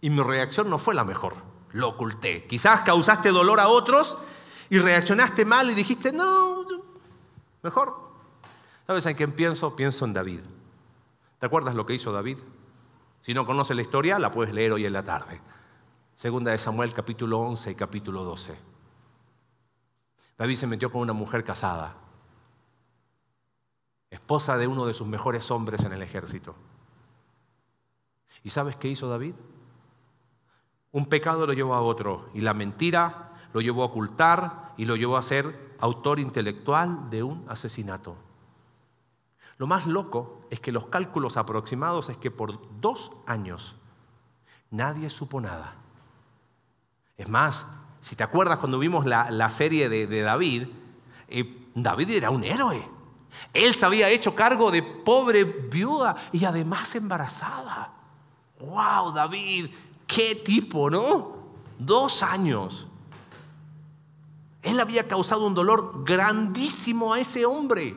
[0.00, 1.34] y mi reacción no fue la mejor?
[1.72, 2.46] Lo oculté.
[2.46, 4.18] Quizás causaste dolor a otros
[4.68, 6.66] y reaccionaste mal y dijiste, no,
[7.62, 8.12] mejor.
[8.86, 9.74] ¿Sabes en quién pienso?
[9.74, 10.40] Pienso en David.
[11.38, 12.38] ¿Te acuerdas lo que hizo David?
[13.20, 15.40] Si no conoces la historia, la puedes leer hoy en la tarde.
[16.16, 18.58] Segunda de Samuel, capítulo 11 y capítulo 12.
[20.36, 21.94] David se metió con una mujer casada,
[24.10, 26.54] esposa de uno de sus mejores hombres en el ejército.
[28.44, 29.34] ¿Y sabes qué hizo David?
[30.90, 34.96] Un pecado lo llevó a otro y la mentira lo llevó a ocultar y lo
[34.96, 38.16] llevó a ser autor intelectual de un asesinato.
[39.58, 43.76] Lo más loco es que los cálculos aproximados es que por dos años
[44.70, 45.74] nadie supo nada.
[47.16, 47.66] Es más,
[48.00, 50.68] si te acuerdas cuando vimos la, serie de, David,
[51.28, 52.82] eh, David era un héroe.
[53.54, 58.01] Él se había hecho cargo de pobre viuda y además embarazada
[58.62, 59.70] wow, David,
[60.06, 61.36] qué tipo, ¿no?
[61.78, 62.86] Dos años.
[64.62, 67.96] Él había causado un dolor grandísimo a ese hombre,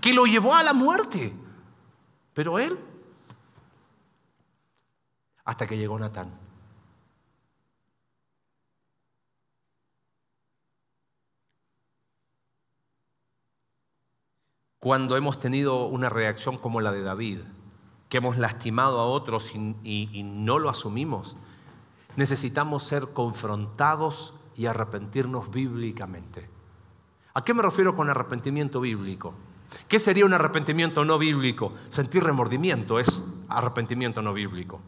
[0.00, 1.34] que lo llevó a la muerte.
[2.32, 2.78] Pero él,
[5.44, 6.38] hasta que llegó Natán.
[14.78, 17.40] Cuando hemos tenido una reacción como la de David,
[18.08, 21.36] que hemos lastimado a otros y, no lo asumimos.
[22.16, 26.48] Necesitamos ser confrontados y arrepentirnos bíblicamente.
[27.34, 29.34] ¿A qué me refiero con arrepentimiento bíblico?
[29.88, 31.74] ¿Qué sería un arrepentimiento no bíblico?
[31.88, 34.80] Sentir remordimiento es arrepentimiento no bíblico.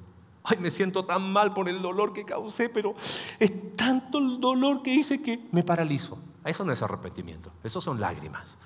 [0.45, 2.95] Ay, me siento tan mal por el dolor que causé, pero
[3.39, 6.19] es tanto el dolor que hice que me paralizo.
[6.45, 8.57] Eso no es arrepentimiento, eso son lágrimas.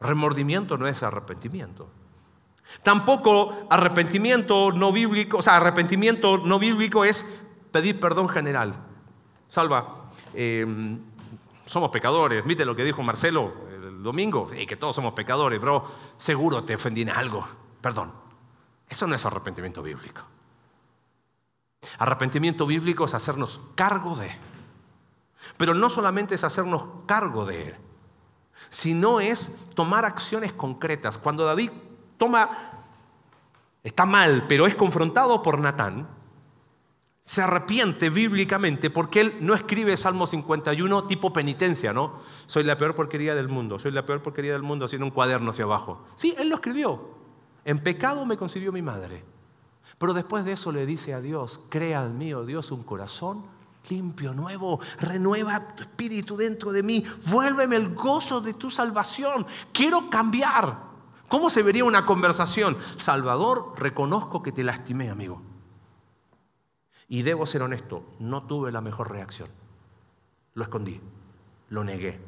[0.00, 1.88] Remordimiento no es arrepentimiento.
[2.82, 7.26] Tampoco arrepentimiento no bíblico, o sea, arrepentimiento no bíblico es
[7.70, 8.74] pedir perdón general.
[9.48, 10.98] Salva, em,
[11.66, 12.44] somos pecadores.
[12.44, 14.48] ¿Viste lo que dijo Marcelo el domingo?
[14.48, 15.84] que todos somos pecadores, bro.
[16.16, 17.46] Seguro te ofendí en algo.
[17.80, 18.12] Perdón.
[18.88, 20.22] Eso no es arrepentimiento bíblico.
[21.98, 24.30] Arrepentimiento bíblico es hacernos cargo de.
[25.56, 27.76] Pero no solamente es hacernos cargo de Él,
[28.68, 31.18] sino es tomar acciones concretas.
[31.18, 31.70] Cuando David
[32.20, 32.50] toma,
[33.82, 36.06] está mal, pero es confrontado por Natán,
[37.22, 42.20] se arrepiente bíblicamente porque él no escribe Salmo 51 tipo penitencia, ¿no?
[42.44, 45.50] Soy la peor porquería del mundo, soy la peor porquería del mundo, haciendo un cuaderno
[45.50, 46.04] hacia abajo.
[46.14, 47.08] Sí, él lo escribió.
[47.64, 49.24] En pecado me concibió mi madre.
[49.96, 53.44] Pero después de eso le dice a Dios, crea al mío Dios un corazón
[53.88, 60.10] limpio, nuevo, renueva tu espíritu dentro de mí, vuélveme el gozo de tu salvación, quiero
[60.10, 60.89] cambiar.
[61.30, 62.76] ¿Cómo se vería una conversación?
[62.96, 65.40] Salvador, reconozco que te lastimé, amigo.
[67.06, 69.48] Y debo ser honesto, no tuve la mejor reacción.
[70.54, 71.00] Lo escondí,
[71.68, 72.20] lo negué.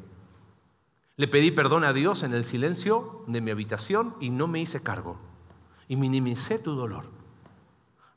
[1.17, 4.81] Le pedí perdón a Dios en el silencio de mi habitación y no me hice
[4.81, 5.17] cargo.
[5.89, 7.03] Y minimicé tu dolor.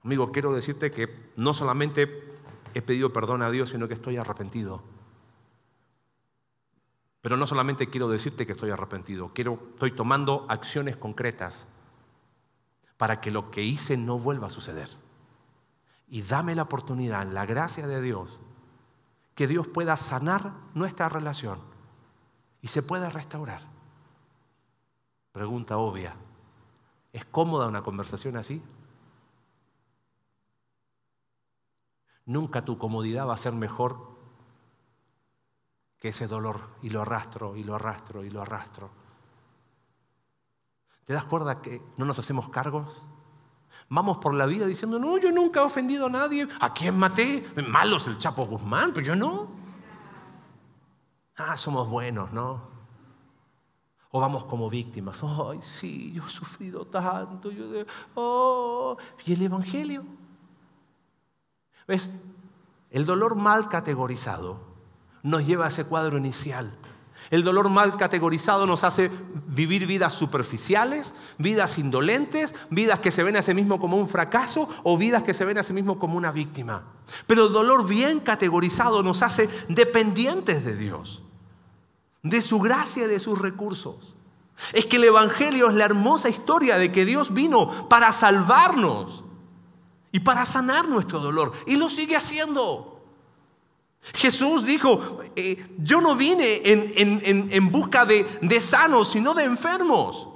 [0.04, 2.30] Amigo, quiero decirte que no solamente
[2.74, 4.84] he pedido perdón a Dios, sino que estoy arrepentido.
[7.26, 11.66] Pero no solamente quiero decirte que estoy arrepentido, quiero, estoy tomando acciones concretas
[12.96, 14.88] para que lo que hice no vuelva a suceder
[16.06, 18.40] y dame la oportunidad, la gracia de Dios,
[19.34, 21.58] que Dios pueda sanar nuestra relación
[22.62, 23.62] y se pueda restaurar.
[25.32, 26.14] Pregunta obvia,
[27.12, 28.62] ¿es cómoda una conversación así?
[32.24, 34.15] Nunca tu comodidad va a ser mejor
[36.08, 38.90] ese dolor y lo arrastro y lo arrastro y lo arrastro.
[41.04, 43.02] ¿Te das cuenta que no nos hacemos cargos?
[43.88, 46.48] Vamos por la vida diciendo, no, yo nunca he ofendido a nadie.
[46.60, 47.46] ¿A quién maté?
[47.68, 49.48] Malos el Chapo Guzmán, pero yo no.
[51.36, 52.60] Ah, somos buenos, ¿no?
[54.10, 55.22] O vamos como víctimas.
[55.22, 57.50] Ay, sí, yo he sufrido tanto.
[58.16, 58.96] oh.
[59.24, 60.04] ¿Y el Evangelio?
[61.86, 62.10] ¿Ves?
[62.90, 64.75] El dolor mal categorizado
[65.26, 66.72] nos lleva a ese cuadro inicial
[67.30, 69.10] el dolor mal categorizado nos hace
[69.48, 74.68] vivir vidas superficiales, vidas indolentes, vidas que se ven a sí mismo como un fracaso
[74.84, 76.84] o vidas que se ven a sí mismo como una víctima.
[77.26, 81.22] Pero el dolor bien categorizado nos hace dependientes de Dios,
[82.22, 84.14] de su gracia y de sus recursos.
[84.72, 89.24] Es que el Evangelio es la hermosa historia de que Dios vino para salvarnos
[90.12, 91.52] y para sanar nuestro dolor.
[91.66, 92.95] Y lo sigue haciendo.
[94.14, 100.28] Jesús dijo, eh, yo no vine en, busca de, de, sanos, sino de enfermos.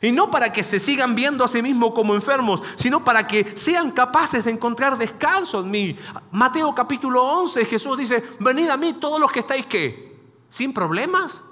[0.00, 3.56] Y no para que se sigan viendo a sí mismos como enfermos, sino para que
[3.56, 5.96] sean capaces de encontrar descanso en mí.
[6.30, 10.16] Mateo capítulo 11, Jesús dice, venid a mí todos los que estáis qué,
[10.48, 11.42] sin problemas,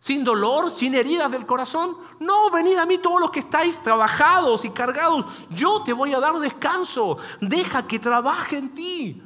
[0.00, 1.96] sin dolor, sin heridas del corazón.
[2.20, 5.24] No, venid a mí todos los que estáis trabajados y cargados.
[5.50, 7.16] Yo te voy a dar descanso.
[7.40, 9.22] Deja que trabaje en ti.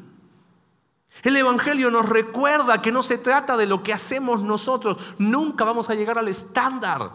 [1.22, 4.96] El Evangelio nos recuerda que no se trata de lo que hacemos nosotros.
[5.18, 7.12] Nunca vamos a llegar al estándar,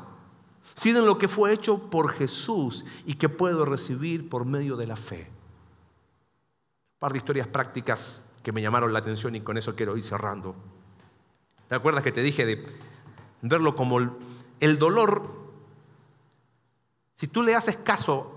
[0.76, 4.88] sino en lo que fue hecho por Jesús y que puedo recibir por medio de
[4.88, 5.30] la fe.
[6.94, 10.04] Un par de historias prácticas que me llamaron la atención y con eso quiero ir
[10.04, 10.56] cerrando.
[11.68, 12.66] ¿Te acuerdas que te dije de
[13.42, 14.00] verlo como
[14.62, 15.36] el dolor?
[17.16, 18.32] Si tú le haces caso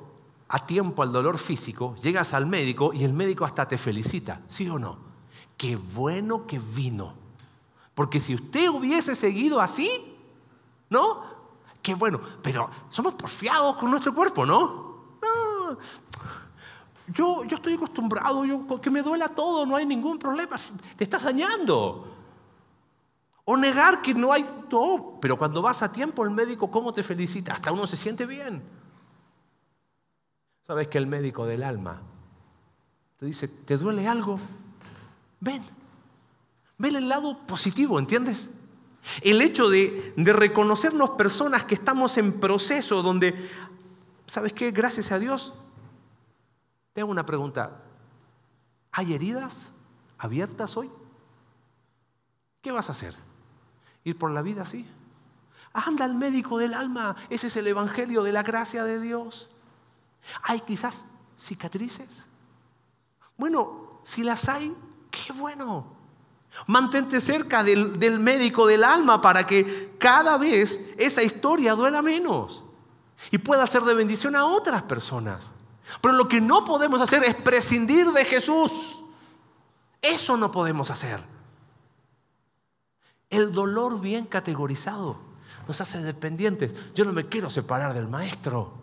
[0.49, 4.69] a tiempo al dolor físico, llegas al médico y el médico hasta te felicita, ¿sí
[4.69, 5.10] o no?
[5.61, 7.13] Qué bueno que vino.
[7.95, 10.17] Porque si usted hubiese seguido así,
[10.89, 11.23] ¿no?
[11.83, 15.19] Qué bueno, pero somos porfiados con nuestro cuerpo, ¿no?
[15.21, 15.79] no.
[17.09, 20.57] Yo, yo estoy acostumbrado, yo, que me duela todo, no hay ningún problema,
[20.97, 22.09] te estás dañando.
[23.45, 25.21] O negar que no hay, todo.
[25.21, 27.53] pero cuando vas a tiempo el médico, ¿cómo te felicita?
[27.53, 28.63] Hasta uno se siente bien.
[30.67, 32.01] ¿Sabes que el médico del alma
[33.19, 34.41] te dice, ¿te duele algo?
[35.41, 35.65] Ven,
[36.79, 38.51] ven el lado positivo, ¿entiendes?
[39.23, 43.51] El hecho de, reconocernos personas que estamos en proceso donde,
[44.27, 44.71] ¿sabes qué?
[44.71, 45.55] Gracias a Dios,
[46.93, 47.83] te hago una pregunta.
[48.93, 49.73] ¿Hay heridas
[50.19, 50.91] abiertas hoy?
[52.61, 53.15] ¿Qué vas a hacer?
[54.05, 54.87] ¿Ir por la vida así?
[55.73, 57.17] Anda al médico del alma.
[57.31, 59.49] Ese es el evangelio de la gracia de Dios.
[60.43, 61.07] ¿Hay quizás
[61.39, 62.27] cicatrices?
[63.37, 64.75] Bueno, si las hay,
[65.11, 65.99] qué bueno.
[66.67, 72.65] Mantente cerca del, del, médico del alma para que cada vez esa historia duela menos
[73.31, 75.53] y pueda ser de bendición a otras personas.
[76.01, 79.03] Pero lo que no podemos hacer es prescindir de Jesús.
[80.03, 81.21] Eso no podemos hacer.
[83.29, 85.19] El dolor bien categorizado
[85.69, 86.73] nos hace dependientes.
[86.95, 88.80] Yo no me quiero separar del maestro.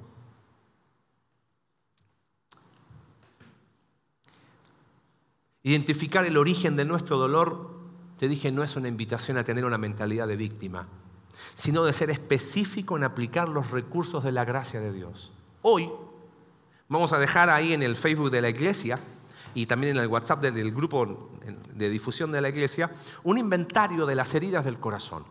[5.68, 7.72] Identificar el origen de nuestro dolor,
[8.18, 10.88] te dije, no es una invitación a tener una mentalidad de víctima,
[11.56, 15.34] sino de ser específico en aplicar los recursos de la gracia de Dios.
[15.64, 15.90] Hoy
[16.88, 19.02] vamos a dejar ahí en el Facebook de la iglesia
[19.54, 21.32] y también en el WhatsApp del grupo
[21.74, 22.90] de difusión de la iglesia
[23.26, 25.26] un inventario de las heridas del corazón.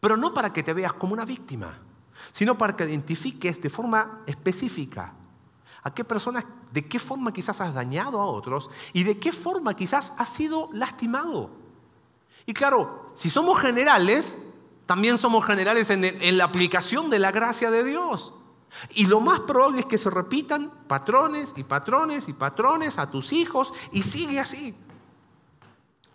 [0.00, 1.76] Pero no para que te veas como una víctima,
[2.30, 5.12] sino para que identifiques de forma específica
[5.82, 9.74] a qué personas, de qué forma quizás has dañado a otros y de qué forma
[9.74, 11.50] quizás has sido lastimado.
[12.46, 14.36] Y claro, si somos generales,
[14.86, 18.34] también somos generales en, la aplicación de la gracia de Dios.
[18.90, 23.32] Y lo más probable es que se repitan patrones y patrones y patrones a tus
[23.32, 24.74] hijos y sigue así.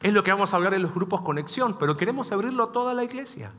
[0.01, 2.93] Es lo que vamos a hablar en los grupos conexión, pero queremos abrirlo a toda
[2.93, 3.51] la iglesia.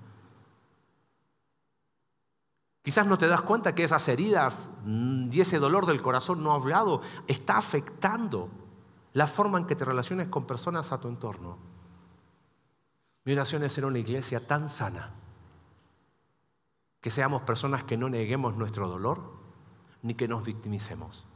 [2.89, 6.53] Quizás no te das cuenta que esas heridas mm, y ese dolor del corazón no
[6.53, 8.49] hablado está afectando
[9.13, 11.59] la forma en que te relaciones con personas a tu entorno.
[13.27, 15.11] Mi oración es ser una iglesia tan sana
[17.03, 19.35] que seamos personas que no neguemos nuestro dolor
[20.01, 21.27] ni que nos victimicemos,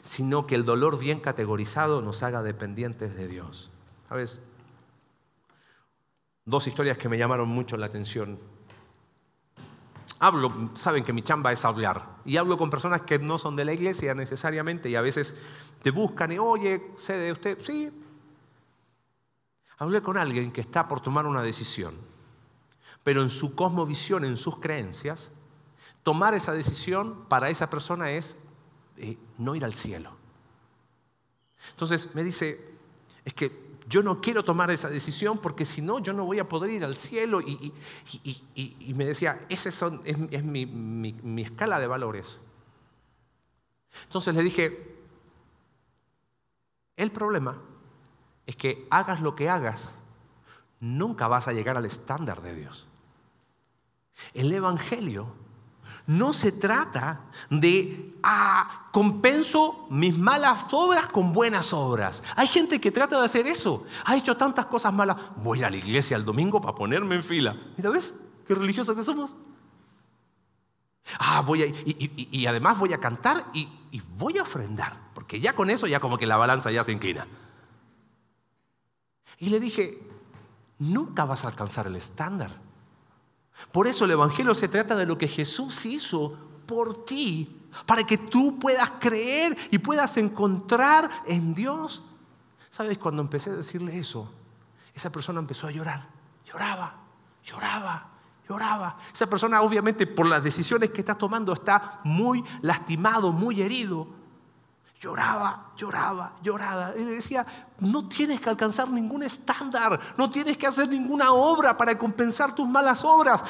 [0.00, 3.70] sino que el dolor bien categorizado nos haga dependientes de Dios.
[4.08, 4.40] ¿Sabes?
[6.46, 8.56] Dos historias que me llamaron mucho la atención.
[10.20, 13.64] Hablo, saben que mi chamba es hablar, y hablo con personas que no son de
[13.64, 15.34] la iglesia necesariamente y a veces
[15.82, 17.90] te buscan y, oye, sé de usted, sí.
[19.78, 21.94] Hablé con alguien que está por tomar una decisión
[23.08, 25.30] pero en su cosmovisión, en sus creencias,
[26.02, 28.36] tomar esa decisión para esa persona es
[28.98, 30.12] eh, no ir al cielo.
[31.70, 32.72] Entonces me dice,
[33.24, 36.48] es que yo no quiero tomar esa decisión porque si no, yo no voy a
[36.48, 37.40] poder ir al cielo.
[37.40, 37.72] Y,
[38.94, 39.68] me decía, esa
[40.04, 42.38] es, mi, mi escala de valores.
[44.04, 44.96] Entonces le dije,
[46.96, 47.58] el problema
[48.46, 49.92] es que hagas lo que hagas,
[50.80, 52.86] nunca vas a llegar al estándar de Dios.
[54.34, 55.32] El Evangelio
[56.08, 62.22] no se trata de, ah, compenso mis malas obras con buenas obras.
[62.34, 63.84] Hay gente que trata de hacer eso.
[64.06, 65.18] Ha hecho tantas cosas malas.
[65.36, 67.56] Voy a la iglesia el domingo para ponerme en fila.
[67.76, 68.14] Mira, ¿ves?
[68.46, 69.36] Qué religiosos que somos.
[71.18, 75.10] Ah, voy a, y, además voy a cantar y, y voy a ofrendar.
[75.12, 77.26] Porque ya con eso ya como que la balanza ya se inclina.
[79.36, 80.02] Y le dije,
[80.78, 82.67] nunca vas a alcanzar el estándar.
[83.72, 86.36] Por eso el Evangelio se trata de lo que Jesús hizo
[86.66, 87.56] por ti,
[87.86, 92.02] para que tú puedas creer y puedas encontrar en Dios.
[92.70, 92.98] ¿Sabes?
[92.98, 94.30] Cuando empecé a decirle eso,
[94.94, 96.06] esa persona empezó a llorar.
[96.46, 96.94] Lloraba,
[97.44, 98.08] lloraba,
[98.48, 98.98] lloraba.
[99.12, 104.17] Esa persona obviamente por las decisiones que está tomando está muy lastimado, muy herido.
[105.00, 106.92] Lloraba, lloraba, lloraba.
[106.96, 107.46] Y le decía,
[107.80, 112.68] no tienes que alcanzar ningún estándar, no tienes que hacer ninguna obra para compensar tus
[112.68, 113.42] malas obras.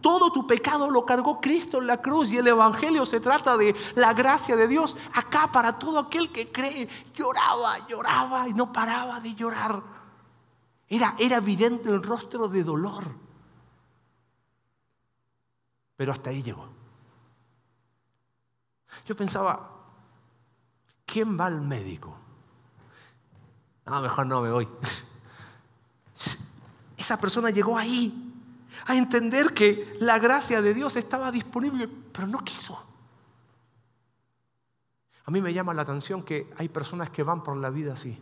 [0.00, 3.76] todo tu pecado lo cargó Cristo en la cruz y el Evangelio se trata de
[3.94, 6.88] la gracia de Dios acá para todo aquel que cree.
[7.14, 9.82] Lloraba, lloraba y no paraba de llorar.
[10.88, 13.04] Era, era evidente el rostro de dolor.
[15.94, 16.66] Pero hasta ahí llegó.
[19.06, 19.79] Yo pensaba,
[21.10, 22.16] ¿Quién va al médico?
[23.86, 24.68] No, mejor no me voy.
[26.96, 28.32] Esa persona llegó ahí
[28.86, 32.80] a entender que la gracia de Dios estaba disponible, pero no quiso.
[35.24, 38.16] A mí me llama la atención que hay personas que van por la vida así.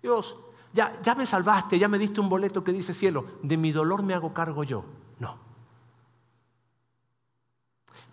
[0.00, 0.36] Dios,
[0.72, 4.04] ya, ya me salvaste, ya me diste un boleto que dice cielo, de mi dolor
[4.04, 4.84] me hago cargo yo.
[5.18, 5.38] No.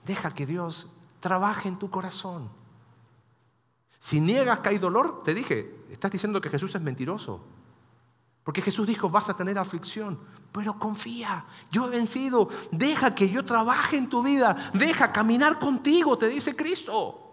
[0.03, 0.87] Deja que Dios
[1.19, 2.62] trabaje en tu corazón.
[4.03, 7.39] Si niegas que hay dolor, te dije, estás diciendo que Jesús es mentiroso.
[8.43, 10.19] Porque Jesús dijo, vas a tener aflicción,
[10.51, 16.17] pero confía, yo he vencido, deja que yo trabaje en tu vida, deja caminar contigo,
[16.17, 17.31] te dice Cristo.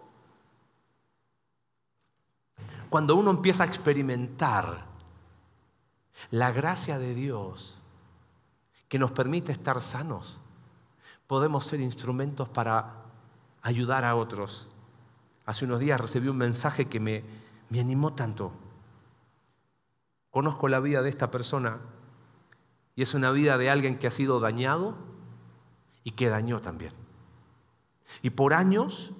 [2.89, 4.85] Cuando uno empieza a experimentar
[6.29, 7.75] la gracia de Dios
[8.87, 10.39] que nos permite estar sanos,
[11.27, 12.93] podemos ser instrumentos para
[13.61, 14.69] ayudar a otros.
[15.51, 17.25] Hace unos días recibí un mensaje que me,
[17.69, 18.53] me animó tanto.
[20.29, 21.79] Conozco la vida de esta persona
[22.95, 24.95] y es una vida de alguien que ha sido dañado
[26.05, 26.93] y que dañó también.
[28.21, 29.11] Y por años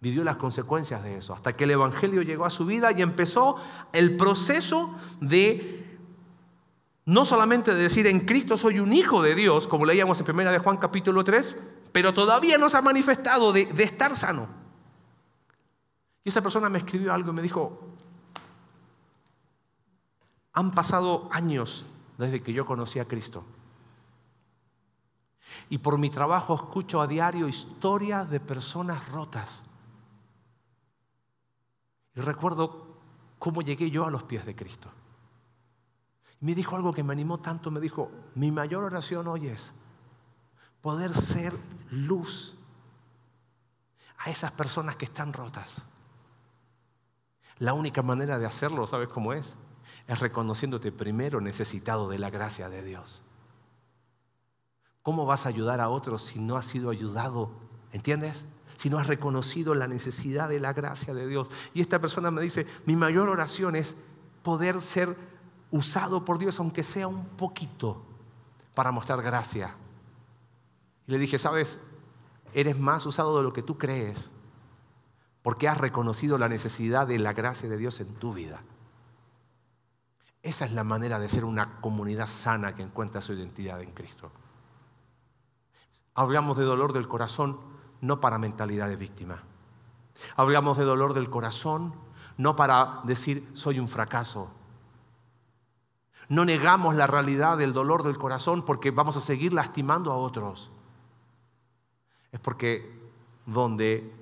[0.00, 3.54] vivió las consecuencias de eso, hasta que el Evangelio llegó a su vida y empezó
[3.92, 5.96] el proceso de
[7.04, 10.50] no solamente de decir en Cristo soy un hijo de Dios, como leíamos en 1
[10.50, 11.54] de Juan capítulo 3,
[11.92, 14.59] pero todavía no se ha manifestado de, de estar sano.
[16.24, 17.80] Y esa persona me escribió algo y me dijo,
[20.52, 21.86] han pasado años
[22.18, 23.44] desde que yo conocí a Cristo.
[25.68, 29.62] Y por mi trabajo escucho a diario historias de personas rotas.
[32.14, 32.96] Y recuerdo
[33.38, 34.90] cómo llegué yo a los pies de Cristo.
[36.40, 39.72] Y me dijo algo que me animó tanto, me dijo, mi mayor oración hoy es
[40.80, 41.56] poder ser
[41.90, 42.54] luz
[44.18, 45.82] a esas personas que están rotas.
[47.60, 49.54] La única manera de hacerlo, ¿sabes cómo es?
[50.08, 53.22] Es reconociéndote primero necesitado de la gracia de Dios.
[55.02, 57.50] ¿Cómo vas a ayudar a otros si no has sido ayudado?
[57.92, 58.46] ¿Entiendes?
[58.76, 61.50] Si no has reconocido la necesidad de la gracia de Dios.
[61.74, 63.94] Y esta persona me dice, mi mayor oración es
[64.42, 65.14] poder ser
[65.70, 68.02] usado por Dios, aunque sea un poquito,
[68.74, 69.76] para mostrar gracia.
[71.06, 71.78] Y le dije, sabes,
[72.54, 74.30] eres más usado de lo que tú crees,
[75.42, 78.62] porque has reconocido la necesidad de la gracia de Dios en tu vida.
[80.42, 84.30] Esa es la manera de ser una comunidad sana que encuentra su identidad en Cristo.
[86.14, 87.60] Hablamos de dolor del corazón
[88.00, 89.42] no para mentalidad de víctima.
[90.36, 91.94] Hablamos de dolor del corazón
[92.36, 94.50] no para decir soy un fracaso.
[96.28, 100.70] No negamos la realidad del dolor del corazón porque vamos a seguir lastimando a otros.
[102.32, 102.98] Es porque
[103.46, 104.19] donde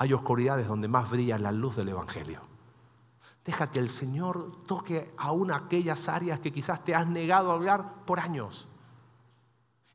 [0.00, 2.40] hay oscuridades, donde más brilla la luz del Evangelio.
[3.44, 8.06] Deja que el Señor toque aún aquellas áreas que quizás te has negado a hablar
[8.06, 8.66] por años.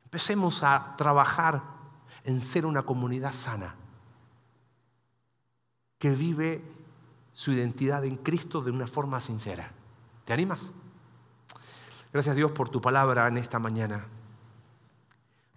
[0.03, 1.63] Empecemos a trabajar
[2.23, 3.73] en ser una comunidad sana,
[5.97, 6.63] que vive
[7.33, 9.71] su identidad en Cristo de una forma sincera.
[10.23, 10.71] ¿Te animas?
[12.13, 14.05] Gracias Dios por tu palabra en esta mañana.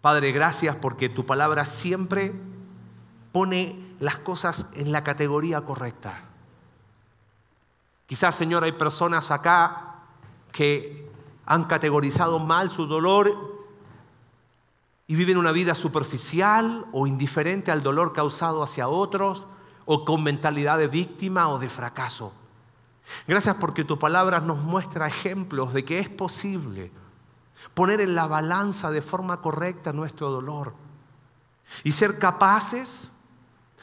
[0.00, 2.32] Padre, gracias porque tu palabra siempre
[3.30, 6.22] pone las cosas en la categoría correcta.
[8.06, 9.96] Quizás, Señor, hay personas acá
[10.52, 11.10] que
[11.46, 13.58] han categorizado mal su dolor
[15.06, 19.46] y viven una vida superficial o indiferente al dolor causado hacia otros
[19.86, 22.32] o con mentalidad de víctima o de fracaso.
[23.26, 26.90] Gracias porque tu palabra nos muestra ejemplos de que es posible
[27.72, 30.74] poner en la balanza de forma correcta nuestro dolor
[31.84, 33.10] y ser capaces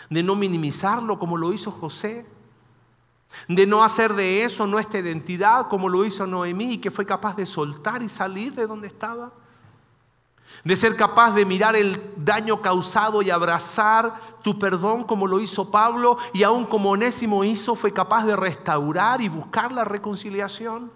[0.10, 2.26] de no minimizarlo como lo hizo José,
[3.48, 7.46] de no hacer de eso nuestra identidad como lo hizo Noemí, que fue capaz de
[7.46, 9.32] soltar y salir de donde estaba
[10.64, 15.70] de ser capaz de mirar el daño causado y abrazar tu perdón como lo hizo
[15.70, 20.92] Pablo y aún como Onésimo hizo, fue capaz de restaurar y buscar la reconciliación.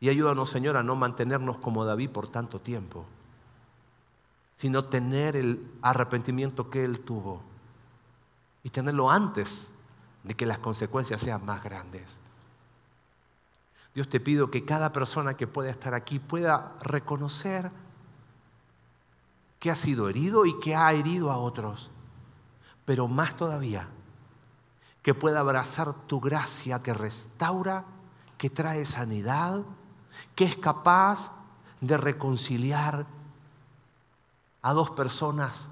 [0.00, 3.06] Y ayúdanos, Señor, a no mantenernos como David por tanto tiempo,
[4.54, 7.42] sino tener el arrepentimiento que él tuvo
[8.62, 9.70] y tenerlo antes
[10.22, 12.18] de que las consecuencias sean más grandes.
[13.94, 17.70] Dios te pido que cada persona que pueda estar aquí pueda reconocer
[19.60, 21.90] que ha sido herido y que ha herido a otros,
[22.84, 23.88] pero más todavía,
[25.02, 27.84] que pueda abrazar tu gracia que restaura,
[28.36, 29.62] que trae sanidad,
[30.34, 31.30] que es capaz
[31.80, 33.06] de reconciliar
[34.64, 35.68] a dos personas,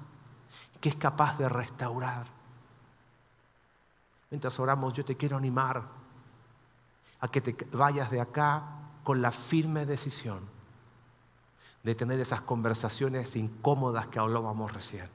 [0.79, 2.27] que es capaz de restaurar.
[4.29, 5.83] Mientras oramos, yo te quiero animar
[7.19, 8.63] a que te vayas de acá
[9.03, 10.47] con la firme decisión
[11.81, 15.09] de tener esas conversaciones incómodas que hablábamos recién.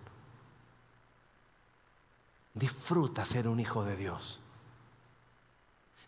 [2.54, 4.40] Disfruta ser un hijo de Dios.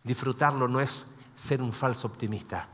[0.02, 1.06] Disfrutarlo no es
[1.36, 2.66] ser un falso optimista.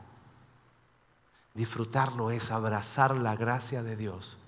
[1.53, 4.39] Disfrutarlo es abrazar la gracia de Dios,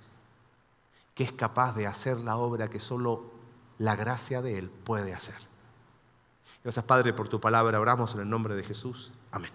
[1.19, 3.25] que es capaz de hacer la obra que solo
[3.79, 5.35] la gracia de Él puede hacer.
[6.63, 7.81] Gracias Padre por tu palabra.
[7.81, 9.11] Oramos en el nombre de Jesús.
[9.33, 9.51] Amén.